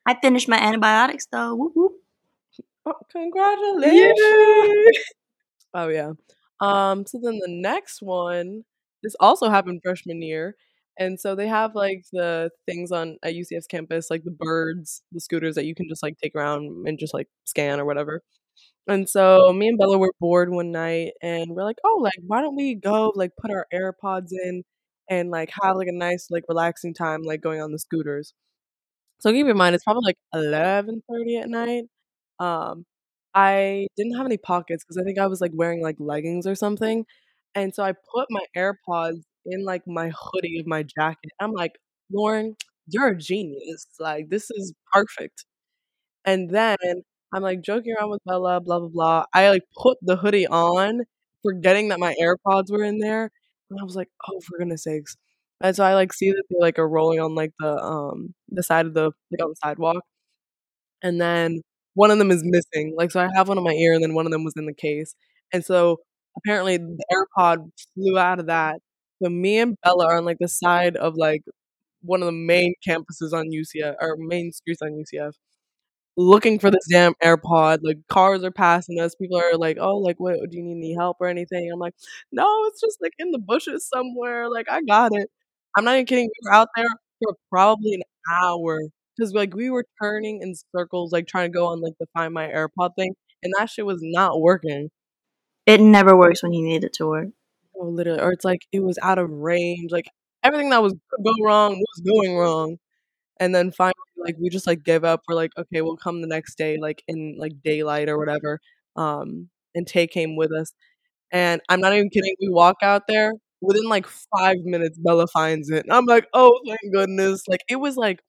I 0.06 0.14
finished 0.20 0.48
my 0.48 0.58
antibiotics 0.58 1.26
though. 1.32 1.54
Whoop, 1.54 1.72
whoop. 1.74 1.92
Oh, 2.84 2.94
congratulations. 3.10 4.18
Yay. 4.20 4.92
Oh 5.74 5.88
yeah. 5.88 6.12
Um. 6.60 7.06
So 7.06 7.18
then 7.22 7.38
the 7.38 7.48
next 7.48 8.02
one, 8.02 8.64
this 9.02 9.16
also 9.20 9.48
happened 9.48 9.80
freshman 9.82 10.20
year, 10.22 10.56
and 10.98 11.18
so 11.20 11.34
they 11.34 11.48
have 11.48 11.74
like 11.74 12.04
the 12.12 12.50
things 12.66 12.92
on 12.92 13.18
at 13.22 13.34
UCF's 13.34 13.66
campus, 13.66 14.10
like 14.10 14.24
the 14.24 14.30
birds, 14.30 15.02
the 15.12 15.20
scooters 15.20 15.54
that 15.56 15.64
you 15.66 15.74
can 15.74 15.88
just 15.88 16.02
like 16.02 16.16
take 16.22 16.34
around 16.34 16.86
and 16.86 16.98
just 16.98 17.14
like 17.14 17.28
scan 17.44 17.80
or 17.80 17.84
whatever. 17.86 18.22
And 18.88 19.08
so 19.08 19.52
me 19.52 19.68
and 19.68 19.78
Bella 19.78 19.98
were 19.98 20.12
bored 20.20 20.50
one 20.50 20.72
night, 20.72 21.12
and 21.22 21.52
we're 21.52 21.64
like, 21.64 21.78
oh, 21.84 22.00
like 22.02 22.14
why 22.26 22.40
don't 22.42 22.56
we 22.56 22.74
go 22.74 23.12
like 23.16 23.32
put 23.40 23.50
our 23.52 23.66
AirPods 23.74 24.30
in 24.32 24.64
and 25.10 25.30
like 25.30 25.50
have 25.62 25.76
like 25.76 25.88
a 25.88 25.92
nice 25.92 26.28
like 26.30 26.44
relaxing 26.48 26.94
time 26.94 27.22
like 27.24 27.40
going 27.42 27.60
on 27.60 27.72
the 27.72 27.78
scooters. 27.78 28.34
So 29.20 29.32
keep 29.32 29.46
in 29.46 29.56
mind 29.56 29.74
it's 29.74 29.84
probably 29.84 30.02
like 30.06 30.18
eleven 30.34 31.02
thirty 31.10 31.36
at 31.38 31.48
night. 31.48 31.84
Um, 32.40 32.86
I 33.34 33.88
didn't 33.96 34.16
have 34.16 34.26
any 34.26 34.38
pockets 34.38 34.84
because 34.84 34.98
I 34.98 35.04
think 35.04 35.18
I 35.18 35.26
was 35.28 35.40
like 35.40 35.52
wearing 35.54 35.82
like 35.82 35.96
leggings 35.98 36.46
or 36.46 36.54
something. 36.56 37.06
And 37.54 37.74
so 37.74 37.84
I 37.84 37.92
put 38.14 38.28
my 38.30 38.44
AirPods 38.56 39.22
in 39.46 39.64
like 39.64 39.82
my 39.86 40.10
hoodie 40.16 40.58
of 40.60 40.66
my 40.66 40.82
jacket. 40.84 41.30
I'm 41.40 41.52
like, 41.52 41.72
Lauren, 42.12 42.56
you're 42.88 43.08
a 43.08 43.16
genius. 43.18 43.86
Like, 44.00 44.28
this 44.30 44.50
is 44.50 44.74
perfect. 44.92 45.44
And 46.24 46.50
then 46.50 46.76
I'm 47.34 47.42
like 47.42 47.62
joking 47.62 47.94
around 47.98 48.10
with 48.10 48.22
Bella, 48.26 48.60
blah, 48.60 48.80
blah, 48.80 48.88
blah. 48.88 49.24
I 49.34 49.50
like 49.50 49.62
put 49.82 49.98
the 50.02 50.16
hoodie 50.16 50.46
on, 50.46 51.02
forgetting 51.42 51.88
that 51.88 52.00
my 52.00 52.14
AirPods 52.22 52.70
were 52.70 52.84
in 52.84 52.98
there. 52.98 53.30
And 53.70 53.80
I 53.80 53.84
was 53.84 53.96
like, 53.96 54.08
oh, 54.28 54.40
for 54.46 54.58
goodness 54.58 54.84
sakes. 54.84 55.16
And 55.62 55.74
so 55.76 55.84
I 55.84 55.94
like 55.94 56.12
see 56.12 56.30
that 56.30 56.44
they 56.50 56.56
like 56.60 56.78
are 56.78 56.88
rolling 56.88 57.20
on 57.20 57.34
like 57.34 57.52
the 57.60 57.76
um 57.82 58.34
the 58.48 58.62
side 58.64 58.86
of 58.86 58.94
the 58.94 59.12
like 59.30 59.42
on 59.42 59.50
the 59.50 59.56
sidewalk. 59.64 60.02
And 61.02 61.20
then 61.20 61.62
one 61.94 62.10
of 62.10 62.18
them 62.18 62.30
is 62.30 62.42
missing. 62.44 62.94
Like 62.96 63.10
so 63.10 63.20
I 63.20 63.28
have 63.34 63.48
one 63.48 63.58
in 63.58 63.64
my 63.64 63.72
ear 63.72 63.92
and 63.94 64.02
then 64.02 64.14
one 64.14 64.26
of 64.26 64.32
them 64.32 64.44
was 64.44 64.54
in 64.56 64.66
the 64.66 64.74
case. 64.74 65.14
And 65.52 65.64
so 65.64 65.98
apparently 66.36 66.78
the 66.78 67.04
AirPod 67.12 67.70
flew 67.94 68.18
out 68.18 68.40
of 68.40 68.46
that. 68.46 68.76
So 69.22 69.28
me 69.30 69.58
and 69.58 69.76
Bella 69.82 70.06
are 70.08 70.16
on 70.18 70.24
like 70.24 70.38
the 70.40 70.48
side 70.48 70.96
of 70.96 71.14
like 71.16 71.42
one 72.02 72.22
of 72.22 72.26
the 72.26 72.32
main 72.32 72.74
campuses 72.86 73.32
on 73.32 73.52
UCF 73.52 73.94
or 74.00 74.16
main 74.18 74.52
streets 74.52 74.82
on 74.82 74.94
UCF 74.96 75.34
looking 76.16 76.58
for 76.58 76.70
this 76.70 76.86
damn 76.90 77.14
AirPod. 77.24 77.80
Like 77.82 77.98
cars 78.08 78.44
are 78.44 78.50
passing 78.52 79.00
us. 79.00 79.14
People 79.16 79.38
are 79.38 79.56
like, 79.58 79.78
"Oh, 79.80 79.98
like 79.98 80.18
what? 80.20 80.36
Do 80.50 80.56
you 80.58 80.64
need 80.64 80.78
any 80.78 80.94
help 80.94 81.18
or 81.20 81.28
anything?" 81.28 81.70
I'm 81.72 81.78
like, 81.80 81.94
"No, 82.32 82.46
it's 82.66 82.80
just 82.80 82.98
like 83.02 83.14
in 83.18 83.30
the 83.32 83.38
bushes 83.38 83.88
somewhere. 83.88 84.50
Like 84.50 84.66
I 84.70 84.82
got 84.82 85.12
it." 85.14 85.30
I'm 85.76 85.84
not 85.84 85.94
even 85.94 86.06
kidding. 86.06 86.26
We 86.26 86.48
were 86.50 86.54
out 86.54 86.68
there 86.76 86.86
for 87.22 87.34
probably 87.50 87.94
an 87.94 88.02
hour 88.32 88.80
because 89.16 89.32
like 89.34 89.54
we 89.54 89.70
were 89.70 89.86
turning 90.02 90.42
in 90.42 90.54
circles, 90.76 91.12
like 91.12 91.26
trying 91.28 91.52
to 91.52 91.58
go 91.58 91.66
on 91.68 91.80
like 91.80 91.94
the 92.00 92.06
Find 92.14 92.34
My 92.34 92.48
AirPod 92.48 92.90
thing, 92.98 93.14
and 93.42 93.52
that 93.58 93.70
shit 93.70 93.86
was 93.86 94.00
not 94.02 94.40
working. 94.40 94.90
It 95.66 95.80
never 95.80 96.16
works 96.16 96.42
when 96.42 96.52
you 96.54 96.64
need 96.64 96.84
it 96.84 96.92
to 96.94 97.06
work. 97.08 97.28
Oh, 97.76 97.88
literally, 97.88 98.20
or 98.20 98.32
it's 98.32 98.44
like 98.44 98.66
it 98.72 98.80
was 98.80 98.98
out 99.02 99.18
of 99.18 99.30
range. 99.30 99.90
Like 99.90 100.06
everything 100.42 100.70
that 100.70 100.82
was 100.82 100.92
could 100.92 101.24
go 101.24 101.32
wrong 101.44 101.78
was 101.78 102.02
going 102.06 102.36
wrong. 102.36 102.76
And 103.40 103.54
then 103.54 103.72
finally, 103.72 103.94
like 104.18 104.36
we 104.40 104.50
just 104.50 104.66
like 104.66 104.84
give 104.84 105.04
up. 105.04 105.22
We're 105.28 105.36
like, 105.36 105.52
okay, 105.58 105.82
we'll 105.82 105.96
come 105.96 106.20
the 106.22 106.28
next 106.28 106.56
day, 106.58 106.78
like 106.80 107.02
in 107.08 107.36
like 107.38 107.54
daylight 107.64 108.08
or 108.08 108.18
whatever. 108.18 108.60
Um, 108.96 109.50
and 109.74 109.86
Tay 109.86 110.06
came 110.08 110.36
with 110.36 110.52
us, 110.52 110.72
and 111.32 111.60
I'm 111.70 111.80
not 111.80 111.94
even 111.94 112.10
kidding. 112.10 112.34
We 112.40 112.48
walk 112.50 112.76
out 112.82 113.04
there 113.08 113.32
within 113.62 113.88
like 113.88 114.06
five 114.36 114.58
minutes. 114.64 114.98
Bella 114.98 115.26
finds 115.28 115.70
it, 115.70 115.84
and 115.84 115.92
I'm 115.94 116.06
like, 116.06 116.26
oh, 116.34 116.58
thank 116.68 116.80
goodness! 116.94 117.44
Like 117.48 117.62
it 117.70 117.76
was 117.76 117.96
like 117.96 118.20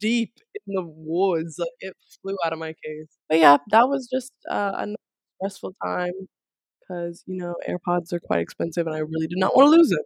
deep 0.00 0.32
in 0.66 0.74
the 0.74 0.84
woods. 0.86 1.56
Like 1.58 1.70
it 1.80 1.94
flew 2.22 2.36
out 2.44 2.52
of 2.52 2.58
my 2.60 2.74
case. 2.84 3.08
But 3.28 3.38
yeah, 3.40 3.58
that 3.70 3.88
was 3.88 4.08
just 4.12 4.32
uh, 4.50 4.72
a 4.76 4.94
stressful 5.40 5.74
time 5.84 6.12
because 6.92 7.22
you 7.26 7.36
know 7.38 7.54
AirPods 7.68 8.12
are 8.12 8.20
quite 8.20 8.40
expensive, 8.40 8.86
and 8.86 8.94
I 8.94 9.00
really 9.00 9.26
did 9.26 9.38
not 9.38 9.56
want 9.56 9.66
to 9.66 9.76
lose 9.76 9.90
it. 9.92 10.04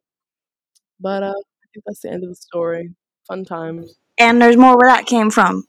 But 1.01 1.23
uh, 1.23 1.31
I 1.31 1.67
think 1.75 1.85
that's 1.87 2.01
the 2.01 2.11
end 2.11 2.23
of 2.25 2.31
the 2.31 2.37
story. 2.37 2.95
Fun 3.29 3.45
times. 3.45 3.97
And 4.19 4.41
there's 4.41 4.57
more 4.57 4.77
where 4.77 4.89
that 4.89 5.07
came 5.07 5.31
from. 5.31 5.65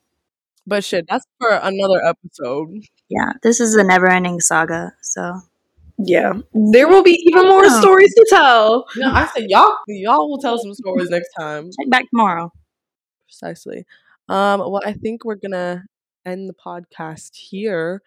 But 0.66 0.84
shit, 0.84 1.06
that's 1.10 1.26
for 1.40 1.50
another 1.52 2.02
episode. 2.06 2.70
Yeah, 3.10 3.34
this 3.44 3.60
is 3.60 3.76
a 3.76 3.84
never-ending 3.84 4.40
saga. 4.42 4.94
So 5.02 5.42
Yeah, 5.98 6.34
there 6.54 6.88
will 6.88 7.04
be 7.04 7.20
even 7.30 7.48
more 7.48 7.66
Yeah. 7.66 7.80
stories 7.80 8.14
to 8.16 8.26
tell. 8.30 8.86
No, 8.98 9.12
I 9.12 9.28
said 9.28 9.46
y'all 9.50 9.76
y'all 9.88 10.30
will 10.30 10.38
tell 10.38 10.58
some 10.60 10.74
stories 10.74 11.10
next 11.10 11.30
time. 11.40 11.66
check 11.78 11.90
back 11.90 12.06
tomorrow. 12.10 12.52
Precisely. 13.28 13.86
Um, 14.30 14.60
well, 14.60 14.82
I 14.86 14.94
think 14.94 15.26
we're 15.26 15.36
gonna 15.36 15.84
end 16.26 16.50
the 16.50 16.54
podcast 16.54 17.36
here. 17.36 18.02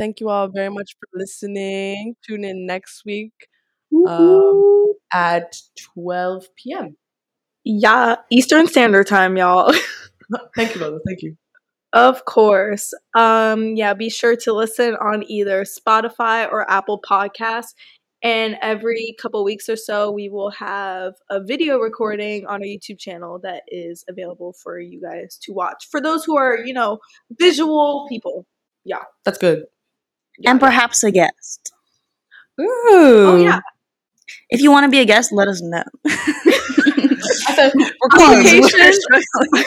Thank 0.00 0.18
you 0.18 0.30
all 0.30 0.48
very 0.48 0.70
much 0.70 0.96
for 0.98 1.08
listening. 1.12 2.16
Tune 2.26 2.42
in 2.42 2.64
next 2.64 3.02
week 3.04 3.34
um, 4.08 4.94
at 5.12 5.56
12 5.92 6.46
p.m. 6.56 6.96
Yeah, 7.64 8.16
Eastern 8.30 8.66
Standard 8.66 9.06
Time, 9.06 9.36
y'all. 9.36 9.74
Thank 10.56 10.74
you, 10.74 10.80
Bella. 10.80 11.00
Thank 11.06 11.20
you. 11.20 11.36
Of 11.92 12.24
course. 12.24 12.94
Um, 13.14 13.76
yeah, 13.76 13.92
be 13.92 14.08
sure 14.08 14.36
to 14.36 14.54
listen 14.54 14.96
on 14.96 15.22
either 15.30 15.64
Spotify 15.64 16.50
or 16.50 16.68
Apple 16.70 17.02
Podcasts. 17.02 17.74
And 18.22 18.56
every 18.62 19.14
couple 19.20 19.44
weeks 19.44 19.68
or 19.68 19.76
so, 19.76 20.10
we 20.10 20.30
will 20.30 20.50
have 20.52 21.12
a 21.28 21.44
video 21.44 21.76
recording 21.76 22.46
on 22.46 22.62
our 22.62 22.66
YouTube 22.66 22.98
channel 22.98 23.38
that 23.42 23.64
is 23.68 24.02
available 24.08 24.54
for 24.54 24.80
you 24.80 24.98
guys 25.02 25.38
to 25.42 25.52
watch. 25.52 25.88
For 25.90 26.00
those 26.00 26.24
who 26.24 26.38
are, 26.38 26.56
you 26.56 26.72
know, 26.72 27.00
visual 27.38 28.06
people. 28.08 28.46
Yeah. 28.86 29.02
That's 29.26 29.36
good. 29.36 29.64
Yeah. 30.40 30.50
And 30.52 30.60
perhaps 30.60 31.02
a 31.04 31.10
guest. 31.10 31.72
Ooh. 32.60 32.66
oh, 32.92 33.36
yeah. 33.36 33.60
If 34.50 34.60
you 34.60 34.70
want 34.70 34.84
to 34.84 34.90
be 34.90 35.00
a 35.00 35.04
guest, 35.04 35.32
let 35.32 35.48
us 35.48 35.60
know. 35.62 35.82
Application. 37.58 38.92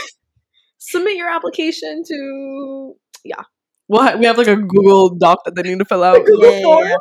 Submit 0.79 1.15
your 1.15 1.29
application 1.29 2.03
to 2.07 2.93
yeah. 3.23 3.43
What? 3.87 4.19
We 4.19 4.25
have 4.25 4.37
like 4.37 4.47
a 4.47 4.55
Google 4.55 5.09
Doc 5.15 5.39
that 5.45 5.55
they 5.55 5.63
need 5.63 5.79
to 5.79 5.85
fill 5.85 6.03
out. 6.03 6.25
Google 6.25 6.51
Yeah, 6.51 6.61
form. 6.63 6.87
yeah, 6.87 6.95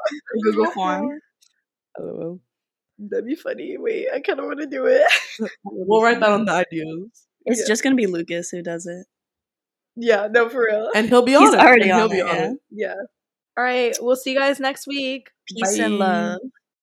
Google 0.44 0.70
form. 0.70 1.20
LOL. 1.98 2.40
That'd 2.98 3.26
be 3.26 3.34
funny. 3.34 3.76
Wait, 3.78 4.06
I 4.14 4.20
kind 4.20 4.38
of 4.38 4.46
want 4.46 4.60
to 4.60 4.66
do 4.66 4.86
it. 4.86 5.02
We'll 5.64 6.02
write 6.02 6.20
that 6.20 6.30
on 6.30 6.44
the 6.44 6.52
ideas, 6.52 7.08
It's 7.44 7.60
Yeah. 7.60 7.66
just 7.68 7.82
gonna 7.82 7.96
be 7.96 8.06
Lucas 8.06 8.50
who 8.50 8.62
does 8.62 8.86
it. 8.86 9.06
yeah, 9.96 10.28
no, 10.30 10.48
for 10.48 10.66
real. 10.70 10.90
and 10.94 11.08
he'll 11.08 11.22
be 11.22 11.34
on 11.34 11.42
He's 11.42 11.54
it. 11.54 11.60
already 11.60 11.90
and 11.90 11.92
he'll 11.92 12.04
on 12.04 12.10
be 12.10 12.18
it. 12.18 12.26
on 12.28 12.36
yeah. 12.36 12.50
it. 12.50 12.58
Yeah. 12.70 12.94
All 13.56 13.64
right. 13.64 13.96
We'll 14.00 14.16
see 14.16 14.32
you 14.32 14.38
guys 14.38 14.60
next 14.60 14.86
week. 14.86 15.30
Peace 15.48 15.78
and 15.78 15.98
love. 15.98 16.40